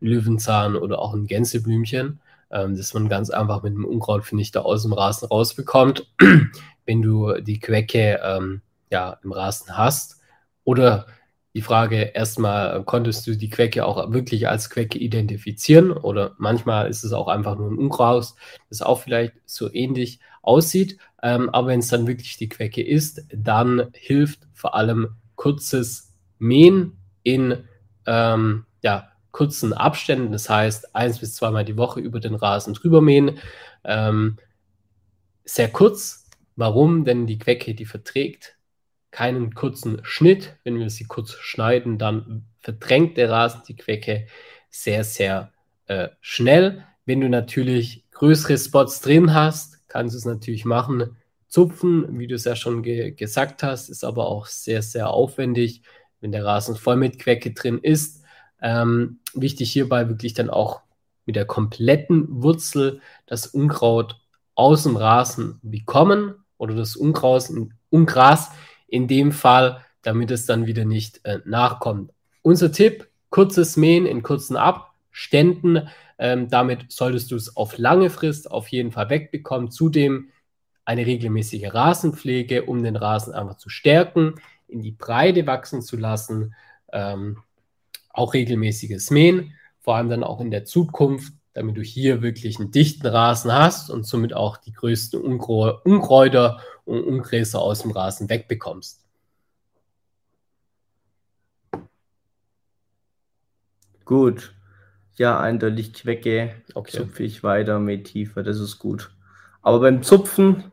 Löwenzahn 0.00 0.74
oder 0.74 0.98
auch 0.98 1.14
ein 1.14 1.28
Gänseblümchen, 1.28 2.18
ähm, 2.50 2.76
dass 2.76 2.94
man 2.94 3.08
ganz 3.08 3.30
einfach 3.30 3.62
mit 3.62 3.74
einem 3.74 3.84
Unkrautvernichter 3.84 4.64
aus 4.64 4.82
dem 4.82 4.92
Rasen 4.92 5.28
rausbekommt 5.28 6.06
wenn 6.88 7.02
du 7.02 7.34
die 7.42 7.60
Quecke 7.60 8.18
ähm, 8.24 8.62
ja, 8.90 9.18
im 9.22 9.32
Rasen 9.32 9.76
hast. 9.76 10.20
Oder 10.64 11.06
die 11.54 11.60
Frage 11.60 12.00
erstmal, 12.14 12.82
konntest 12.84 13.26
du 13.26 13.36
die 13.36 13.50
Quecke 13.50 13.84
auch 13.84 14.10
wirklich 14.10 14.48
als 14.48 14.70
Quecke 14.70 14.98
identifizieren? 14.98 15.92
Oder 15.92 16.34
manchmal 16.38 16.88
ist 16.88 17.04
es 17.04 17.12
auch 17.12 17.28
einfach 17.28 17.56
nur 17.58 17.70
ein 17.70 17.76
Unkraut, 17.76 18.32
das 18.70 18.80
auch 18.80 19.00
vielleicht 19.00 19.34
so 19.44 19.72
ähnlich 19.72 20.20
aussieht. 20.40 20.98
Ähm, 21.22 21.50
aber 21.50 21.68
wenn 21.68 21.80
es 21.80 21.88
dann 21.88 22.06
wirklich 22.06 22.38
die 22.38 22.48
Quecke 22.48 22.82
ist, 22.82 23.22
dann 23.34 23.88
hilft 23.92 24.48
vor 24.54 24.74
allem 24.74 25.16
kurzes 25.36 26.14
Mähen 26.38 26.96
in 27.22 27.64
ähm, 28.06 28.64
ja, 28.82 29.07
kurzen 29.30 29.72
Abständen. 29.72 30.32
Das 30.32 30.48
heißt, 30.48 30.94
eins 30.94 31.18
bis 31.18 31.34
zweimal 31.34 31.64
die 31.64 31.76
Woche 31.76 32.00
über 32.00 32.20
den 32.20 32.34
Rasen 32.34 32.74
drüber 32.74 33.00
mähen. 33.00 33.38
Ähm, 33.84 34.38
sehr 35.44 35.68
kurz, 35.68 36.28
Warum? 36.58 37.04
Denn 37.04 37.28
die 37.28 37.38
Quecke, 37.38 37.72
die 37.72 37.84
verträgt 37.84 38.56
keinen 39.12 39.54
kurzen 39.54 40.00
Schnitt. 40.02 40.56
Wenn 40.64 40.80
wir 40.80 40.90
sie 40.90 41.04
kurz 41.04 41.34
schneiden, 41.34 41.98
dann 41.98 42.46
verdrängt 42.58 43.16
der 43.16 43.30
Rasen 43.30 43.62
die 43.68 43.76
Quecke 43.76 44.26
sehr, 44.68 45.04
sehr 45.04 45.52
äh, 45.86 46.08
schnell. 46.20 46.84
Wenn 47.06 47.20
du 47.20 47.28
natürlich 47.28 48.04
größere 48.10 48.58
Spots 48.58 49.00
drin 49.02 49.34
hast, 49.34 49.86
kannst 49.86 50.14
du 50.14 50.18
es 50.18 50.24
natürlich 50.24 50.64
machen. 50.64 51.16
Zupfen, 51.46 52.18
wie 52.18 52.26
du 52.26 52.34
es 52.34 52.44
ja 52.44 52.56
schon 52.56 52.82
ge 52.82 53.12
gesagt 53.12 53.62
hast, 53.62 53.88
ist 53.88 54.02
aber 54.02 54.26
auch 54.26 54.46
sehr, 54.46 54.82
sehr 54.82 55.10
aufwendig, 55.10 55.82
wenn 56.20 56.32
der 56.32 56.44
Rasen 56.44 56.74
voll 56.74 56.96
mit 56.96 57.20
Quecke 57.20 57.52
drin 57.52 57.78
ist. 57.78 58.24
Ähm, 58.60 59.20
wichtig 59.34 59.72
hierbei 59.72 60.08
wirklich 60.08 60.34
dann 60.34 60.50
auch 60.50 60.80
mit 61.26 61.36
der 61.36 61.44
kompletten 61.44 62.42
Wurzel 62.42 63.00
das 63.26 63.46
Unkraut 63.46 64.16
aus 64.54 64.84
dem 64.84 64.96
Rasen 64.96 65.60
bekommen 65.62 66.34
oder 66.56 66.74
das 66.74 66.96
Ungras, 66.96 67.52
Ungras 67.90 68.50
in 68.88 69.06
dem 69.06 69.32
Fall, 69.32 69.84
damit 70.02 70.30
es 70.30 70.46
dann 70.46 70.66
wieder 70.66 70.84
nicht 70.84 71.24
äh, 71.24 71.38
nachkommt. 71.44 72.12
Unser 72.42 72.72
Tipp, 72.72 73.08
kurzes 73.30 73.76
Mähen 73.76 74.06
in 74.06 74.22
kurzen 74.22 74.56
Abständen. 74.56 75.88
Ähm, 76.18 76.48
damit 76.48 76.90
solltest 76.90 77.30
du 77.30 77.36
es 77.36 77.56
auf 77.56 77.78
lange 77.78 78.10
Frist 78.10 78.50
auf 78.50 78.68
jeden 78.68 78.90
Fall 78.90 79.10
wegbekommen. 79.10 79.70
Zudem 79.70 80.30
eine 80.84 81.04
regelmäßige 81.04 81.74
Rasenpflege, 81.74 82.64
um 82.64 82.82
den 82.82 82.96
Rasen 82.96 83.34
einfach 83.34 83.58
zu 83.58 83.68
stärken, 83.68 84.36
in 84.66 84.80
die 84.80 84.92
Breite 84.92 85.46
wachsen 85.46 85.82
zu 85.82 85.96
lassen. 85.96 86.54
Ähm, 86.90 87.42
auch 88.18 88.34
regelmäßiges 88.34 89.10
Mähen, 89.10 89.52
vor 89.80 89.96
allem 89.96 90.08
dann 90.08 90.24
auch 90.24 90.40
in 90.40 90.50
der 90.50 90.64
Zukunft 90.64 91.32
damit 91.58 91.76
du 91.76 91.82
hier 91.82 92.22
wirklich 92.22 92.60
einen 92.60 92.70
dichten 92.70 93.08
Rasen 93.08 93.52
hast 93.52 93.90
und 93.90 94.06
somit 94.06 94.32
auch 94.32 94.58
die 94.58 94.72
größten 94.72 95.20
Unkräuter 95.20 96.60
und 96.84 97.02
Ungräser 97.02 97.60
aus 97.60 97.82
dem 97.82 97.90
Rasen 97.90 98.30
wegbekommst. 98.30 99.04
Gut. 104.04 104.54
Ja, 105.16 105.40
eindeutig 105.40 105.92
Quecke. 105.94 106.62
Okay. 106.74 106.96
Zupfe 106.96 107.24
ich 107.24 107.42
weiter 107.42 107.80
mit 107.80 108.04
tiefer, 108.04 108.44
das 108.44 108.60
ist 108.60 108.78
gut. 108.78 109.10
Aber 109.60 109.80
beim 109.80 110.04
Zupfen 110.04 110.70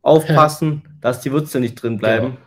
aufpassen, 0.00 0.96
dass 1.00 1.20
die 1.22 1.32
Wurzeln 1.32 1.62
nicht 1.62 1.74
drin 1.74 1.98
bleiben. 1.98 2.36
Genau. 2.36 2.40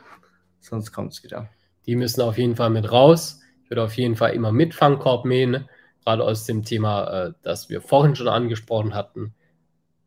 Sonst 0.62 0.94
kommt 0.94 1.12
es 1.12 1.22
wieder. 1.22 1.50
Die 1.86 1.98
müssen 1.98 2.22
auf 2.22 2.38
jeden 2.38 2.56
Fall 2.56 2.70
mit 2.70 2.90
raus. 2.90 3.42
Ich 3.68 3.72
würde 3.72 3.84
auf 3.84 3.98
jeden 3.98 4.16
Fall 4.16 4.32
immer 4.32 4.54
mit 4.54 4.74
Fangkorb 4.74 5.26
mähen 5.26 5.68
gerade 6.08 6.24
aus 6.24 6.46
dem 6.46 6.64
Thema, 6.64 7.26
äh, 7.26 7.34
das 7.42 7.70
wir 7.70 7.82
vorhin 7.82 8.16
schon 8.16 8.30
angesprochen 8.30 8.96
hatten. 8.96 9.34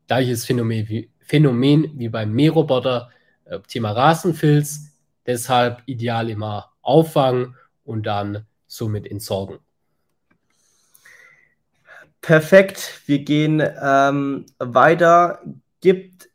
Gleiches 0.07 0.47
Phänomen 0.47 0.89
wie, 0.89 1.11
Phänomen 1.19 1.93
wie 1.99 2.09
beim 2.09 2.33
Mähroboter, 2.33 3.11
äh, 3.45 3.59
Thema 3.69 3.93
Rasenfilz. 3.93 4.95
Deshalb 5.27 5.83
ideal 5.85 6.31
immer 6.31 6.73
auffangen 6.81 7.55
und 7.85 8.07
dann 8.07 8.47
somit 8.67 9.07
entsorgen. 9.07 9.59
Perfekt, 12.23 13.03
wir 13.05 13.19
gehen 13.19 13.63
ähm, 13.83 14.47
weiter. 14.59 15.43
Gibt 15.83 16.31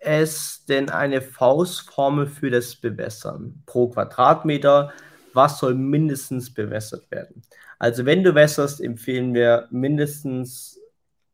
es 0.00 0.64
denn 0.64 0.90
eine 0.90 1.22
Faustformel 1.22 2.26
für 2.26 2.50
das 2.50 2.74
Bewässern 2.74 3.62
pro 3.64 3.90
Quadratmeter? 3.90 4.92
Was 5.34 5.58
soll 5.58 5.74
mindestens 5.74 6.52
bewässert 6.52 7.10
werden? 7.10 7.42
Also 7.78 8.06
wenn 8.06 8.22
du 8.22 8.34
wässerst, 8.34 8.80
empfehlen 8.80 9.34
wir 9.34 9.68
mindestens 9.70 10.80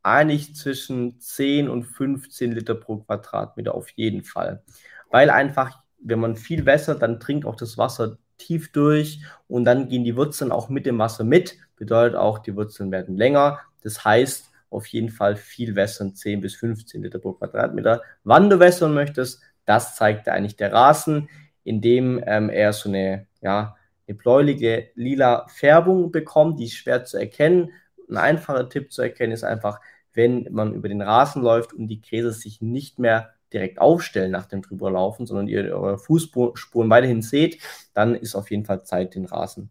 eigentlich 0.03 0.55
zwischen 0.55 1.19
10 1.19 1.69
und 1.69 1.83
15 1.83 2.51
Liter 2.51 2.75
pro 2.75 2.97
Quadratmeter 2.97 3.75
auf 3.75 3.89
jeden 3.89 4.23
Fall. 4.23 4.63
Weil 5.09 5.29
einfach, 5.29 5.79
wenn 5.99 6.19
man 6.19 6.35
viel 6.35 6.65
wässert, 6.65 7.01
dann 7.01 7.19
trinkt 7.19 7.45
auch 7.45 7.55
das 7.55 7.77
Wasser 7.77 8.17
tief 8.37 8.71
durch 8.71 9.21
und 9.47 9.65
dann 9.65 9.87
gehen 9.89 10.03
die 10.03 10.15
Wurzeln 10.15 10.51
auch 10.51 10.69
mit 10.69 10.85
dem 10.85 10.97
Wasser 10.97 11.23
mit. 11.23 11.57
Bedeutet 11.75 12.17
auch, 12.17 12.39
die 12.39 12.55
Wurzeln 12.55 12.91
werden 12.91 13.15
länger. 13.15 13.59
Das 13.83 14.03
heißt, 14.03 14.51
auf 14.71 14.87
jeden 14.87 15.09
Fall 15.09 15.35
viel 15.35 15.75
wässern, 15.75 16.15
10 16.15 16.41
bis 16.41 16.55
15 16.55 17.03
Liter 17.03 17.19
pro 17.19 17.33
Quadratmeter. 17.33 18.01
Wann 18.23 18.49
du 18.49 18.59
wässern 18.59 18.93
möchtest, 18.93 19.41
das 19.65 19.95
zeigt 19.95 20.27
eigentlich 20.27 20.55
der 20.55 20.73
Rasen, 20.73 21.29
indem 21.63 22.23
ähm, 22.25 22.49
er 22.49 22.73
so 22.73 22.89
eine, 22.89 23.27
ja, 23.41 23.75
eine 24.11 24.17
bläuliche 24.17 24.89
lila 24.95 25.47
Färbung 25.47 26.11
bekommt, 26.11 26.59
die 26.59 26.65
ist 26.65 26.75
schwer 26.75 27.05
zu 27.05 27.17
erkennen. 27.17 27.71
Ein 28.09 28.17
einfacher 28.17 28.67
Tipp 28.67 28.91
zu 28.91 29.01
erkennen 29.01 29.31
ist 29.31 29.43
einfach, 29.43 29.79
wenn 30.13 30.47
man 30.51 30.73
über 30.73 30.89
den 30.89 31.01
Rasen 31.01 31.41
läuft 31.41 31.73
und 31.73 31.87
die 31.87 32.01
Gräser 32.01 32.33
sich 32.33 32.61
nicht 32.61 32.99
mehr 32.99 33.33
direkt 33.53 33.79
aufstellen 33.79 34.31
nach 34.31 34.45
dem 34.45 34.61
drüberlaufen, 34.61 35.25
sondern 35.25 35.47
ihr 35.47 35.63
eure 35.73 35.97
Fußspuren 35.97 36.89
weiterhin 36.89 37.21
seht, 37.21 37.59
dann 37.93 38.15
ist 38.15 38.35
auf 38.35 38.51
jeden 38.51 38.65
Fall 38.65 38.83
Zeit, 38.83 39.15
den 39.15 39.25
Rasen 39.25 39.69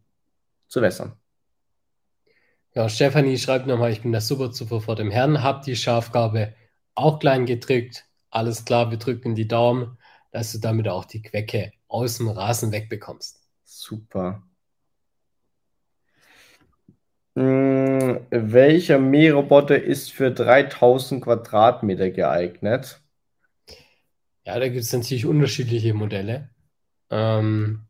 zu 0.68 0.80
wässern. 0.80 1.12
Ja, 2.74 2.88
Stefanie 2.88 3.36
schreibt 3.36 3.66
nochmal, 3.66 3.90
ich 3.90 4.02
bin 4.02 4.12
der 4.12 4.20
Superzuffer 4.20 4.80
vor 4.80 4.96
dem 4.96 5.10
Herrn, 5.10 5.42
hab 5.42 5.62
die 5.62 5.76
Schafgabe 5.76 6.54
auch 6.94 7.18
klein 7.18 7.44
gedrückt. 7.44 8.06
Alles 8.30 8.64
klar, 8.64 8.90
wir 8.90 8.98
drücken 8.98 9.34
die 9.34 9.48
Daumen, 9.48 9.98
dass 10.30 10.52
du 10.52 10.58
damit 10.58 10.88
auch 10.88 11.04
die 11.04 11.20
Quecke 11.20 11.72
aus 11.88 12.18
dem 12.18 12.28
Rasen 12.28 12.70
wegbekommst. 12.70 13.39
Super. 13.70 14.42
Hm, 17.36 18.26
welcher 18.30 18.98
Mähroboter 18.98 19.80
ist 19.82 20.12
für 20.12 20.30
3000 20.30 21.22
Quadratmeter 21.24 22.10
geeignet? 22.10 23.00
Ja, 24.44 24.58
da 24.58 24.68
gibt 24.68 24.84
es 24.84 24.92
natürlich 24.92 25.26
unterschiedliche 25.26 25.94
Modelle. 25.94 26.50
Ähm, 27.10 27.86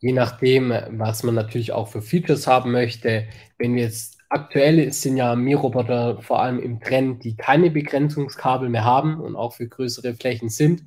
je 0.00 0.12
nachdem, 0.12 0.70
was 0.70 1.22
man 1.22 1.34
natürlich 1.34 1.72
auch 1.72 1.88
für 1.88 2.02
Features 2.02 2.46
haben 2.46 2.72
möchte. 2.72 3.28
Wenn 3.58 3.74
wir 3.76 3.84
jetzt 3.84 4.18
aktuell 4.28 4.92
sind 4.92 5.16
ja 5.16 5.36
Mähroboter 5.36 6.22
vor 6.22 6.40
allem 6.42 6.58
im 6.60 6.80
Trend, 6.80 7.24
die 7.24 7.36
keine 7.36 7.70
Begrenzungskabel 7.70 8.68
mehr 8.68 8.84
haben 8.84 9.20
und 9.20 9.36
auch 9.36 9.54
für 9.54 9.68
größere 9.68 10.14
Flächen 10.14 10.48
sind. 10.48 10.82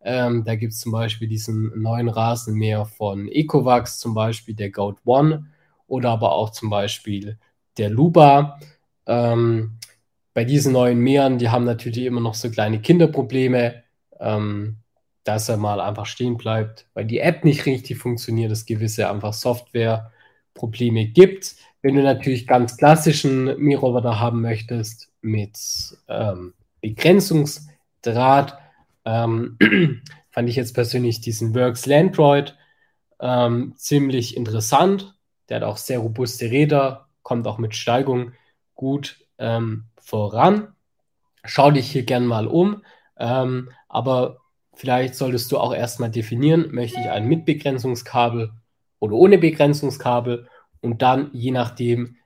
Ähm, 0.00 0.44
da 0.44 0.54
gibt 0.54 0.72
es 0.72 0.80
zum 0.80 0.92
Beispiel 0.92 1.28
diesen 1.28 1.80
neuen 1.80 2.08
Rasenmäher 2.08 2.84
von 2.86 3.28
Ecovax, 3.28 3.98
zum 3.98 4.14
Beispiel 4.14 4.54
der 4.54 4.70
Goat 4.70 4.98
One 5.04 5.46
oder 5.86 6.10
aber 6.10 6.32
auch 6.32 6.50
zum 6.50 6.70
Beispiel 6.70 7.38
der 7.78 7.90
Luba. 7.90 8.60
Ähm, 9.06 9.78
bei 10.34 10.44
diesen 10.44 10.72
neuen 10.72 11.00
Mähern, 11.00 11.38
die 11.38 11.48
haben 11.48 11.64
natürlich 11.64 12.04
immer 12.04 12.20
noch 12.20 12.34
so 12.34 12.50
kleine 12.50 12.80
Kinderprobleme, 12.80 13.82
ähm, 14.20 14.76
dass 15.24 15.48
er 15.48 15.56
mal 15.56 15.80
einfach 15.80 16.06
stehen 16.06 16.36
bleibt, 16.36 16.86
weil 16.94 17.04
die 17.04 17.18
App 17.18 17.44
nicht 17.44 17.66
richtig 17.66 17.98
funktioniert, 17.98 18.52
es 18.52 18.66
gewisse 18.66 19.10
einfach 19.10 19.32
Softwareprobleme 19.32 21.06
gibt. 21.06 21.56
Wenn 21.82 21.96
du 21.96 22.02
natürlich 22.02 22.46
ganz 22.46 22.76
klassischen 22.76 23.58
Mähroboter 23.58 24.20
haben 24.20 24.40
möchtest 24.40 25.10
mit 25.20 25.58
ähm, 26.08 26.54
Begrenzungsdraht, 26.80 28.58
ähm, 29.08 29.56
fand 30.30 30.48
ich 30.48 30.56
jetzt 30.56 30.74
persönlich 30.74 31.20
diesen 31.20 31.54
Works 31.54 31.86
Landroid 31.86 32.56
ähm, 33.20 33.74
ziemlich 33.76 34.36
interessant. 34.36 35.14
Der 35.48 35.56
hat 35.56 35.64
auch 35.64 35.78
sehr 35.78 36.00
robuste 36.00 36.50
Räder, 36.50 37.08
kommt 37.22 37.46
auch 37.46 37.58
mit 37.58 37.74
Steigung 37.74 38.32
gut 38.74 39.24
ähm, 39.38 39.86
voran. 40.00 40.74
Schau 41.44 41.70
dich 41.70 41.90
hier 41.90 42.04
gern 42.04 42.26
mal 42.26 42.46
um, 42.46 42.82
ähm, 43.16 43.70
aber 43.88 44.40
vielleicht 44.74 45.14
solltest 45.14 45.50
du 45.50 45.58
auch 45.58 45.74
erstmal 45.74 46.10
definieren, 46.10 46.70
möchte 46.72 47.00
ich 47.00 47.08
ein 47.08 47.26
mit 47.26 47.46
Begrenzungskabel 47.46 48.52
oder 48.98 49.14
ohne 49.14 49.38
Begrenzungskabel 49.38 50.48
und 50.80 51.00
dann, 51.00 51.30
je 51.32 51.50
nachdem, 51.50 52.16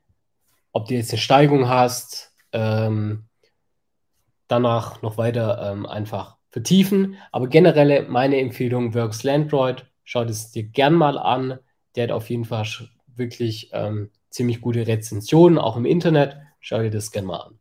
ob 0.73 0.89
du 0.89 0.95
jetzt 0.95 1.13
eine 1.13 1.21
Steigung 1.21 1.69
hast, 1.69 2.35
ähm, 2.53 3.29
danach 4.49 5.01
noch 5.03 5.17
weiter 5.17 5.71
ähm, 5.73 5.87
einfach 5.87 6.37
vertiefen. 6.53 7.17
Aber 7.33 7.49
generell 7.49 8.07
meine 8.09 8.39
Empfehlung, 8.39 8.95
Works 8.95 9.25
Landroid, 9.25 9.87
schau 10.05 10.23
es 10.23 10.53
dir 10.53 10.63
gern 10.63 10.95
mal 10.95 11.19
an. 11.19 11.59
Der 11.97 12.05
hat 12.05 12.13
auf 12.13 12.31
jeden 12.31 12.45
Fall 12.45 12.67
wirklich 13.17 13.71
ähm, 13.73 14.11
ziemlich 14.31 14.61
gute 14.61 14.87
Rezensionen, 14.87 15.59
auch 15.59 15.77
im 15.77 15.87
Internet. 15.87 16.37
Schau 16.61 16.81
dir 16.81 16.91
das 16.91 17.11
gerne 17.11 17.29
mal 17.29 17.41
an. 17.41 17.59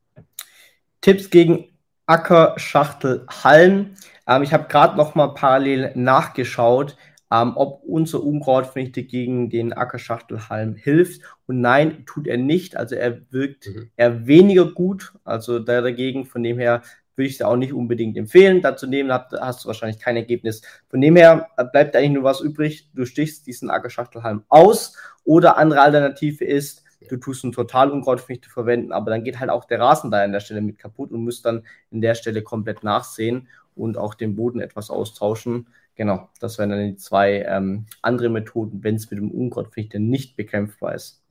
Tipps 0.99 1.29
gegen 1.29 1.69
Ackerschachtel 2.05 3.25
Halm. 3.43 3.95
Ähm, 4.27 4.43
ich 4.43 4.53
habe 4.53 4.67
gerade 4.67 4.97
noch 4.97 5.15
mal 5.15 5.29
parallel 5.29 5.91
nachgeschaut, 5.95 6.97
ähm, 7.31 7.53
ob 7.55 7.83
unser 7.83 8.21
Unkrautvernichter 8.21 9.03
gegen 9.03 9.49
den 9.49 9.73
Ackerschachtelhalm 9.73 10.75
hilft. 10.75 11.21
Und 11.47 11.61
nein, 11.61 12.05
tut 12.05 12.27
er 12.27 12.37
nicht. 12.37 12.75
Also 12.75 12.95
er 12.95 13.21
wirkt 13.31 13.67
mhm. 13.67 13.89
eher 13.95 14.27
weniger 14.27 14.65
gut. 14.65 15.13
Also 15.23 15.59
da 15.59 15.81
dagegen, 15.81 16.25
von 16.25 16.43
dem 16.43 16.59
her 16.59 16.81
würde 17.15 17.27
ich 17.27 17.35
es 17.35 17.41
auch 17.41 17.55
nicht 17.55 17.73
unbedingt 17.73 18.17
empfehlen. 18.17 18.61
Dazu 18.61 18.87
nehmen 18.87 19.11
hast 19.11 19.63
du 19.63 19.67
wahrscheinlich 19.67 19.99
kein 19.99 20.15
Ergebnis. 20.15 20.61
Von 20.89 21.01
dem 21.01 21.15
her 21.15 21.49
äh, 21.57 21.65
bleibt 21.65 21.95
eigentlich 21.95 22.11
nur 22.11 22.23
was 22.23 22.41
übrig. 22.41 22.89
Du 22.93 23.05
stichst 23.05 23.47
diesen 23.47 23.69
Ackerschachtelhalm 23.69 24.43
aus 24.49 24.95
oder 25.23 25.57
andere 25.57 25.81
Alternative 25.81 26.43
ist, 26.43 26.83
du 27.09 27.17
tust 27.17 27.43
einen 27.43 27.53
Totalunkrautvernichter 27.53 28.49
verwenden, 28.49 28.91
aber 28.91 29.11
dann 29.11 29.23
geht 29.23 29.39
halt 29.39 29.49
auch 29.49 29.65
der 29.65 29.79
Rasen 29.79 30.11
da 30.11 30.23
an 30.23 30.31
der 30.31 30.39
Stelle 30.39 30.61
mit 30.61 30.77
kaputt 30.77 31.11
und 31.11 31.23
musst 31.23 31.45
dann 31.45 31.63
in 31.89 32.01
der 32.01 32.15
Stelle 32.15 32.41
komplett 32.41 32.83
nachsehen 32.83 33.47
und 33.75 33.97
auch 33.97 34.13
den 34.13 34.35
Boden 34.35 34.61
etwas 34.61 34.89
austauschen. 34.89 35.67
Genau, 35.95 36.29
das 36.39 36.57
wären 36.57 36.69
dann 36.69 36.85
die 36.85 36.95
zwei 36.95 37.43
ähm, 37.43 37.85
andere 38.01 38.29
Methoden, 38.29 38.83
wenn 38.83 38.95
es 38.95 39.11
mit 39.11 39.19
dem 39.19 39.31
Unkrautvernichter 39.31 39.99
nicht 39.99 40.35
bekämpfbar 40.35 40.95
ist. 40.95 41.21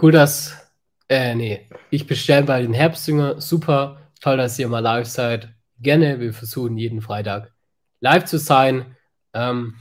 Cool, 0.00 0.12
dass 0.12 0.69
äh, 1.10 1.34
nee, 1.34 1.66
ich 1.90 2.06
bestelle 2.06 2.46
bei 2.46 2.62
den 2.62 2.72
Herbstjünger. 2.72 3.40
Super, 3.40 3.98
toll, 4.20 4.36
dass 4.36 4.58
ihr 4.58 4.68
mal 4.68 4.78
live 4.78 5.08
seid. 5.08 5.52
Gerne, 5.80 6.20
wir 6.20 6.32
versuchen 6.32 6.78
jeden 6.78 7.00
Freitag 7.00 7.52
live 8.00 8.24
zu 8.24 8.38
sein. 8.38 8.96
Ähm, 9.34 9.74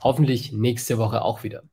hoffentlich 0.00 0.52
nächste 0.52 0.96
Woche 0.96 1.22
auch 1.22 1.42
wieder. 1.42 1.64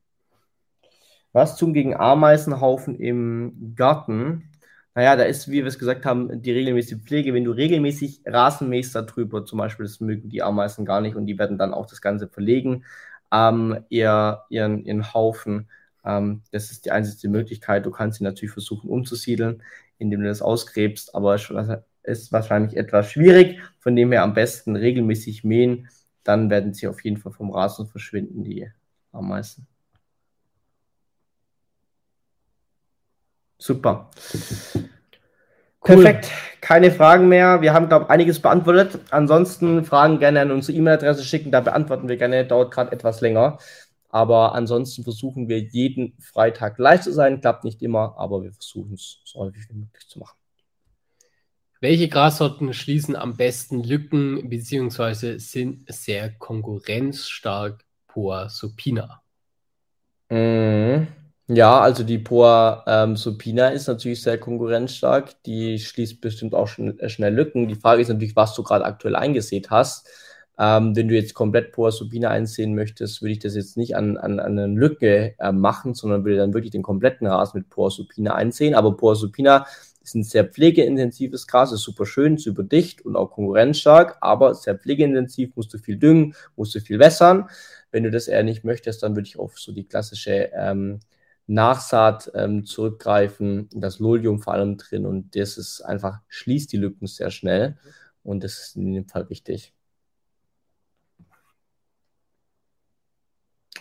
Was 1.32 1.58
tun 1.58 1.74
gegen 1.74 1.96
Ameisenhaufen 1.96 3.00
im 3.00 3.76
Garten? 3.76 4.50
Naja, 4.96 5.16
da 5.16 5.24
ist, 5.24 5.48
wie 5.48 5.58
wir 5.58 5.68
es 5.68 5.78
gesagt 5.78 6.06
haben, 6.06 6.42
die 6.42 6.52
regelmäßige 6.52 7.00
Pflege. 7.04 7.36
Wenn 7.36 7.44
du 7.44 7.52
regelmäßig 7.52 8.22
Rasen 8.26 8.68
mähst 8.68 8.96
darüber, 8.96 9.46
zum 9.46 9.60
Beispiel, 9.60 9.86
das 9.86 10.00
mögen 10.00 10.30
die 10.30 10.42
Ameisen 10.42 10.86
gar 10.86 11.02
nicht 11.02 11.16
und 11.16 11.28
die 11.28 11.38
werden 11.38 11.60
dann 11.60 11.74
auch 11.74 11.86
das 11.86 12.02
Ganze 12.02 12.28
verlegen, 12.28 12.84
ähm, 13.32 13.86
ihr, 13.90 14.42
ihren, 14.50 14.84
ihren 14.84 15.14
Haufen. 15.14 15.70
Ähm, 16.08 16.42
das 16.52 16.72
ist 16.72 16.86
die 16.86 16.92
einzige 16.92 17.30
Möglichkeit. 17.30 17.86
Du 17.86 17.92
kannst 17.92 18.20
sie 18.20 18.24
natürlich 18.24 18.54
versuchen 18.54 18.90
umzusiedeln, 18.90 19.62
indem 19.98 20.22
du 20.22 20.28
das 20.28 20.42
ausgräbst, 20.42 21.14
aber 21.14 21.36
es 21.36 21.52
ist 22.04 22.32
wahrscheinlich 22.32 22.78
etwas 22.78 23.12
schwierig. 23.12 23.60
Von 23.80 23.96
dem 23.96 24.12
her 24.12 24.24
am 24.24 24.34
besten 24.34 24.76
regelmäßig 24.76 25.44
mähen, 25.44 25.90
dann 26.24 26.50
werden 26.50 26.74
sie 26.74 26.88
auf 26.88 27.04
jeden 27.04 27.18
Fall 27.18 27.34
vom 27.34 27.52
Rasen 27.52 27.88
verschwinden, 27.88 28.44
die 28.44 28.70
Ameisen. 29.12 29.68
Super. 33.60 34.10
Cool. 34.74 36.04
Perfekt. 36.04 36.32
Keine 36.62 36.92
Fragen 36.92 37.28
mehr. 37.28 37.62
Wir 37.62 37.74
haben, 37.74 37.88
glaube 37.88 38.06
ich, 38.06 38.10
einiges 38.12 38.42
beantwortet. 38.42 39.00
Ansonsten 39.10 39.84
Fragen 39.84 40.20
gerne 40.20 40.42
an 40.42 40.52
unsere 40.52 40.78
E-Mail-Adresse 40.78 41.24
schicken. 41.24 41.52
Da 41.52 41.62
beantworten 41.62 42.08
wir 42.08 42.18
gerne. 42.18 42.46
Dauert 42.46 42.72
gerade 42.72 42.92
etwas 42.92 43.22
länger. 43.22 43.58
Aber 44.10 44.56
ansonsten 44.56 45.04
versuchen 45.04 45.50
wir 45.50 45.60
jeden 45.60 46.18
Freitag 46.20 46.78
live 46.78 47.02
zu 47.02 47.12
sein. 47.12 47.42
Klappt 47.42 47.64
nicht 47.64 47.82
immer, 47.82 48.16
aber 48.18 48.44
wir 48.44 48.54
versuchen 48.54 48.94
es 48.94 49.20
so 49.26 49.40
häufig 49.40 49.70
wie 49.70 49.76
möglich 49.76 50.08
zu 50.08 50.20
machen. 50.20 50.38
Welche 51.80 52.08
Grassorten 52.08 52.74
schließen 52.74 53.16
am 53.16 53.38
besten 53.38 53.84
Lücken 53.84 54.50
bzw. 54.50 55.38
sind 55.38 55.86
sehr 55.94 56.32
konkurrenzstark 56.32 57.86
Poa 58.08 58.50
supina? 58.50 59.22
Mhm. 60.30 61.08
Ja, 61.50 61.80
also 61.80 62.04
die 62.04 62.18
Poa 62.18 62.84
ähm, 62.88 63.16
supina 63.16 63.70
ist 63.70 63.88
natürlich 63.88 64.22
sehr 64.22 64.38
konkurrenzstark. 64.38 65.42
Die 65.44 65.80
schließt 65.80 66.20
bestimmt 66.20 66.54
auch 66.54 66.68
schon, 66.68 67.00
äh, 67.00 67.10
schnell 67.10 67.34
Lücken. 67.34 67.68
Die 67.68 67.76
Frage 67.76 68.02
ist 68.02 68.10
natürlich, 68.10 68.36
was 68.36 68.54
du 68.56 68.64
gerade 68.64 68.84
aktuell 68.84 69.16
eingesät 69.16 69.70
hast. 69.70 70.10
Ähm, 70.60 70.96
wenn 70.96 71.08
du 71.08 71.16
jetzt 71.16 71.36
komplett 71.36 71.72
Poa 71.72 71.92
supina 71.92 72.30
einsehen 72.30 72.74
möchtest, 72.74 73.22
würde 73.22 73.34
ich 73.34 73.40
das 73.40 73.56
jetzt 73.56 73.78
nicht 73.78 73.96
an, 73.96 74.18
an, 74.18 74.40
an 74.40 74.58
eine 74.58 74.74
Lücke 74.74 75.36
äh, 75.40 75.52
machen, 75.52 75.94
sondern 75.94 76.26
würde 76.26 76.38
dann 76.38 76.54
wirklich 76.54 76.72
den 76.72 76.82
kompletten 76.82 77.28
Rasen 77.28 77.60
mit 77.60 77.70
Poa 77.70 77.92
supina 77.92 78.34
einsehen. 78.34 78.74
Aber 78.74 78.98
Poa 78.98 79.16
supina 79.16 79.66
ist 80.02 80.16
ein 80.16 80.24
sehr 80.24 80.46
pflegeintensives 80.46 81.48
Gras, 81.48 81.72
ist 81.72 81.82
super 81.82 82.06
schön, 82.06 82.38
super 82.38 82.64
dicht 82.64 83.06
und 83.06 83.16
auch 83.16 83.32
konkurrenzstark, 83.32 84.18
aber 84.22 84.56
sehr 84.56 84.78
pflegeintensiv, 84.78 85.56
musst 85.56 85.74
du 85.74 85.78
viel 85.78 85.98
düngen, 85.98 86.34
musst 86.56 86.74
du 86.76 86.80
viel 86.80 86.98
wässern. 86.98 87.50
Wenn 87.92 88.04
du 88.04 88.12
das 88.12 88.28
eher 88.28 88.44
nicht 88.44 88.64
möchtest, 88.64 89.04
dann 89.04 89.16
würde 89.16 89.28
ich 89.28 89.38
auf 89.38 89.60
so 89.60 89.72
die 89.74 89.88
klassische 89.88 90.50
ähm, 90.54 91.00
Nachsaat 91.48 92.32
ähm, 92.36 92.66
zurückgreifen, 92.66 93.70
das 93.74 94.00
Lolium 94.00 94.40
vor 94.40 94.54
allem 94.54 94.78
drin 94.78 95.06
und 95.06 95.36
das 95.36 95.58
ist 95.58 95.82
einfach, 95.82 96.20
schließt 96.28 96.72
die 96.72 96.78
Lücken 96.78 97.08
sehr 97.08 97.32
schnell 97.32 97.78
und 98.24 98.44
das 98.44 98.60
ist 98.60 98.76
in 98.76 98.94
dem 98.94 99.08
Fall 99.08 99.30
wichtig. 99.30 99.74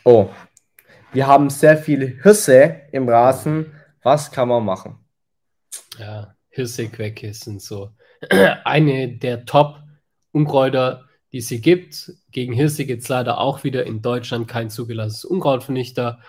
Oh, 0.08 0.30
wir 1.12 1.26
haben 1.26 1.50
sehr 1.50 1.76
viel 1.76 2.22
Hirse 2.22 2.82
im 2.92 3.08
Rasen. 3.08 3.72
Was 4.04 4.30
kann 4.30 4.46
man 4.46 4.64
machen? 4.64 5.04
Ja, 5.98 6.36
Hirsequecke 6.48 7.34
sind 7.34 7.60
so 7.60 7.90
eine 8.64 9.08
der 9.08 9.46
Top-Unkräuter, 9.46 11.06
die 11.32 11.38
es 11.38 11.48
gibt. 11.48 12.12
Gegen 12.30 12.52
Hirse 12.52 12.86
gibt 12.86 13.02
es 13.02 13.08
leider 13.08 13.38
auch 13.38 13.64
wieder 13.64 13.84
in 13.84 14.00
Deutschland 14.00 14.46
kein 14.46 14.70
zugelassenes 14.70 15.24
Unkrautvernichter. 15.24 16.20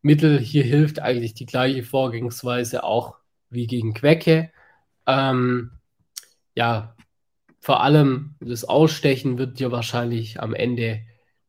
Mittel 0.00 0.38
hier 0.38 0.62
hilft 0.62 1.00
eigentlich 1.00 1.34
die 1.34 1.46
gleiche 1.46 1.82
Vorgehensweise 1.82 2.84
auch 2.84 3.16
wie 3.50 3.66
gegen 3.66 3.94
Quecke. 3.94 4.52
Ähm, 5.08 5.72
ja, 6.54 6.94
vor 7.58 7.82
allem 7.82 8.36
das 8.38 8.64
Ausstechen 8.64 9.38
wird 9.38 9.58
dir 9.58 9.72
wahrscheinlich 9.72 10.40
am 10.40 10.54
Ende 10.54 11.00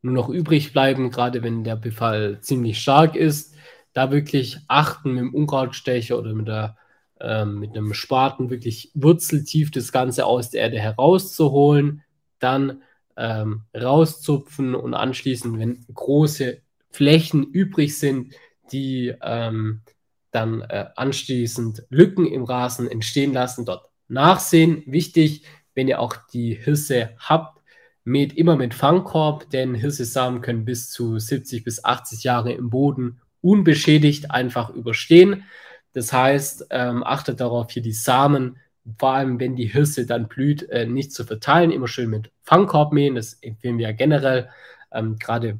nur 0.02 0.14
noch 0.14 0.28
übrig 0.28 0.72
bleiben, 0.72 1.10
gerade 1.10 1.42
wenn 1.42 1.64
der 1.64 1.76
Befall 1.76 2.40
ziemlich 2.40 2.80
stark 2.80 3.16
ist. 3.16 3.54
Da 3.92 4.10
wirklich 4.10 4.58
achten 4.68 5.12
mit 5.12 5.22
dem 5.22 5.34
Unkrautstecher 5.34 6.18
oder 6.18 6.32
mit, 6.32 6.48
der, 6.48 6.76
ähm, 7.20 7.58
mit 7.58 7.76
einem 7.76 7.92
Spaten 7.92 8.50
wirklich 8.50 8.90
wurzeltief 8.94 9.70
das 9.70 9.92
Ganze 9.92 10.26
aus 10.26 10.50
der 10.50 10.62
Erde 10.62 10.78
herauszuholen. 10.78 12.02
Dann 12.38 12.82
ähm, 13.16 13.62
rauszupfen 13.74 14.74
und 14.74 14.94
anschließend, 14.94 15.58
wenn 15.58 15.84
große 15.92 16.62
Flächen 16.90 17.44
übrig 17.44 17.98
sind, 17.98 18.34
die 18.72 19.14
ähm, 19.22 19.82
dann 20.30 20.62
äh, 20.62 20.86
anschließend 20.96 21.84
Lücken 21.90 22.26
im 22.26 22.44
Rasen 22.44 22.88
entstehen 22.90 23.32
lassen, 23.32 23.64
dort 23.64 23.88
nachsehen. 24.08 24.82
Wichtig, 24.86 25.44
wenn 25.74 25.88
ihr 25.88 26.00
auch 26.00 26.16
die 26.32 26.54
Hirse 26.54 27.10
habt, 27.18 27.59
mäht 28.04 28.32
immer 28.32 28.56
mit 28.56 28.74
Fangkorb, 28.74 29.50
denn 29.50 29.74
Hirsesamen 29.74 30.40
können 30.40 30.64
bis 30.64 30.90
zu 30.90 31.18
70 31.18 31.64
bis 31.64 31.84
80 31.84 32.24
Jahre 32.24 32.52
im 32.52 32.70
Boden 32.70 33.20
unbeschädigt 33.40 34.30
einfach 34.30 34.70
überstehen. 34.70 35.44
Das 35.92 36.12
heißt, 36.12 36.66
ähm, 36.70 37.02
achtet 37.02 37.40
darauf, 37.40 37.70
hier 37.70 37.82
die 37.82 37.92
Samen, 37.92 38.58
vor 38.98 39.12
allem 39.12 39.38
wenn 39.40 39.56
die 39.56 39.66
Hirse 39.66 40.06
dann 40.06 40.28
blüht, 40.28 40.68
äh, 40.70 40.86
nicht 40.86 41.12
zu 41.12 41.24
verteilen. 41.24 41.70
Immer 41.70 41.88
schön 41.88 42.10
mit 42.10 42.30
Fangkorb 42.42 42.92
mähen. 42.92 43.14
Das 43.14 43.34
empfehlen 43.34 43.78
wir 43.78 43.88
ja 43.88 43.94
generell, 43.94 44.50
ähm, 44.92 45.18
gerade 45.18 45.58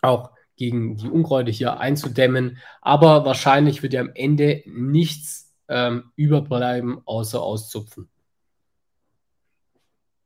auch 0.00 0.30
gegen 0.56 0.96
die 0.96 1.08
Unkräuter 1.08 1.50
hier 1.50 1.80
einzudämmen. 1.80 2.58
Aber 2.80 3.24
wahrscheinlich 3.24 3.82
wird 3.82 3.92
ja 3.92 4.00
am 4.00 4.10
Ende 4.14 4.62
nichts 4.66 5.54
ähm, 5.68 6.12
überbleiben, 6.16 7.00
außer 7.04 7.40
auszupfen. 7.40 8.08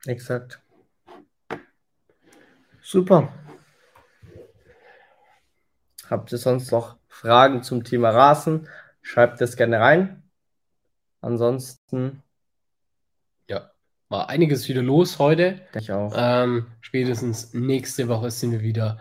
Exakt. 0.07 0.61
Super. 2.83 3.33
Habt 6.11 6.33
ihr 6.33 6.39
sonst 6.39 6.73
noch 6.73 6.97
Fragen 7.07 7.63
zum 7.63 7.85
Thema 7.85 8.11
Rasen? 8.11 8.69
Schreibt 9.03 9.41
das 9.41 9.57
gerne 9.57 9.79
rein. 9.79 10.25
Ansonsten. 11.21 12.23
Ja, 13.49 13.71
war 14.09 14.29
einiges 14.29 14.69
wieder 14.69 14.83
los 14.83 15.21
heute. 15.21 15.61
Ich 15.75 15.93
auch. 15.93 16.13
Ähm, 16.17 16.67
spätestens 16.81 17.55
nächste 17.55 18.09
Woche 18.09 18.33
sind 18.33 18.51
wir 18.51 18.63
wieder 18.63 19.01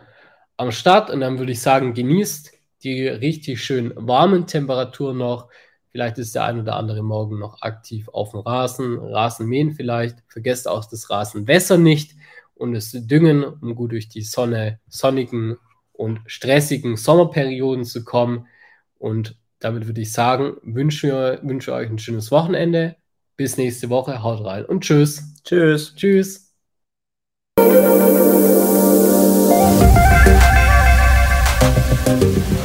am 0.57 0.71
Start 0.71 1.09
und 1.09 1.21
dann 1.21 1.39
würde 1.39 1.51
ich 1.51 1.61
sagen, 1.61 1.95
genießt 1.95 2.51
die 2.83 3.07
richtig 3.07 3.63
schön 3.63 3.93
warmen 3.95 4.45
Temperaturen 4.45 5.17
noch. 5.17 5.49
Vielleicht 5.89 6.19
ist 6.19 6.35
der 6.35 6.45
ein 6.45 6.59
oder 6.59 6.75
andere 6.75 7.01
morgen 7.01 7.39
noch 7.39 7.63
aktiv 7.63 8.07
auf 8.09 8.31
dem 8.31 8.41
Rasen, 8.41 8.99
Rasen 8.99 9.47
mähen 9.47 9.71
vielleicht. 9.71 10.23
Vergesst 10.27 10.67
auch 10.67 10.85
das 10.85 11.09
Rasenwässer 11.09 11.77
nicht 11.79 12.15
und 12.61 12.75
es 12.75 12.91
düngen, 12.91 13.43
um 13.43 13.75
gut 13.75 13.91
durch 13.91 14.07
die 14.07 14.21
Sonne, 14.21 14.79
sonnigen 14.87 15.57
und 15.91 16.19
stressigen 16.27 16.95
Sommerperioden 16.95 17.85
zu 17.85 18.03
kommen. 18.03 18.47
Und 18.99 19.35
damit 19.59 19.87
würde 19.87 20.01
ich 20.01 20.13
sagen, 20.13 20.57
wünsche, 20.61 21.39
wünsche 21.43 21.73
euch 21.73 21.89
ein 21.89 21.99
schönes 21.99 22.31
Wochenende. 22.31 22.95
Bis 23.35 23.57
nächste 23.57 23.89
Woche. 23.89 24.21
Haut 24.21 24.45
rein 24.45 24.65
und 24.65 24.83
tschüss. 24.83 25.41
Tschüss. 25.43 25.95
Tschüss. 25.95 26.51
you 32.21 32.60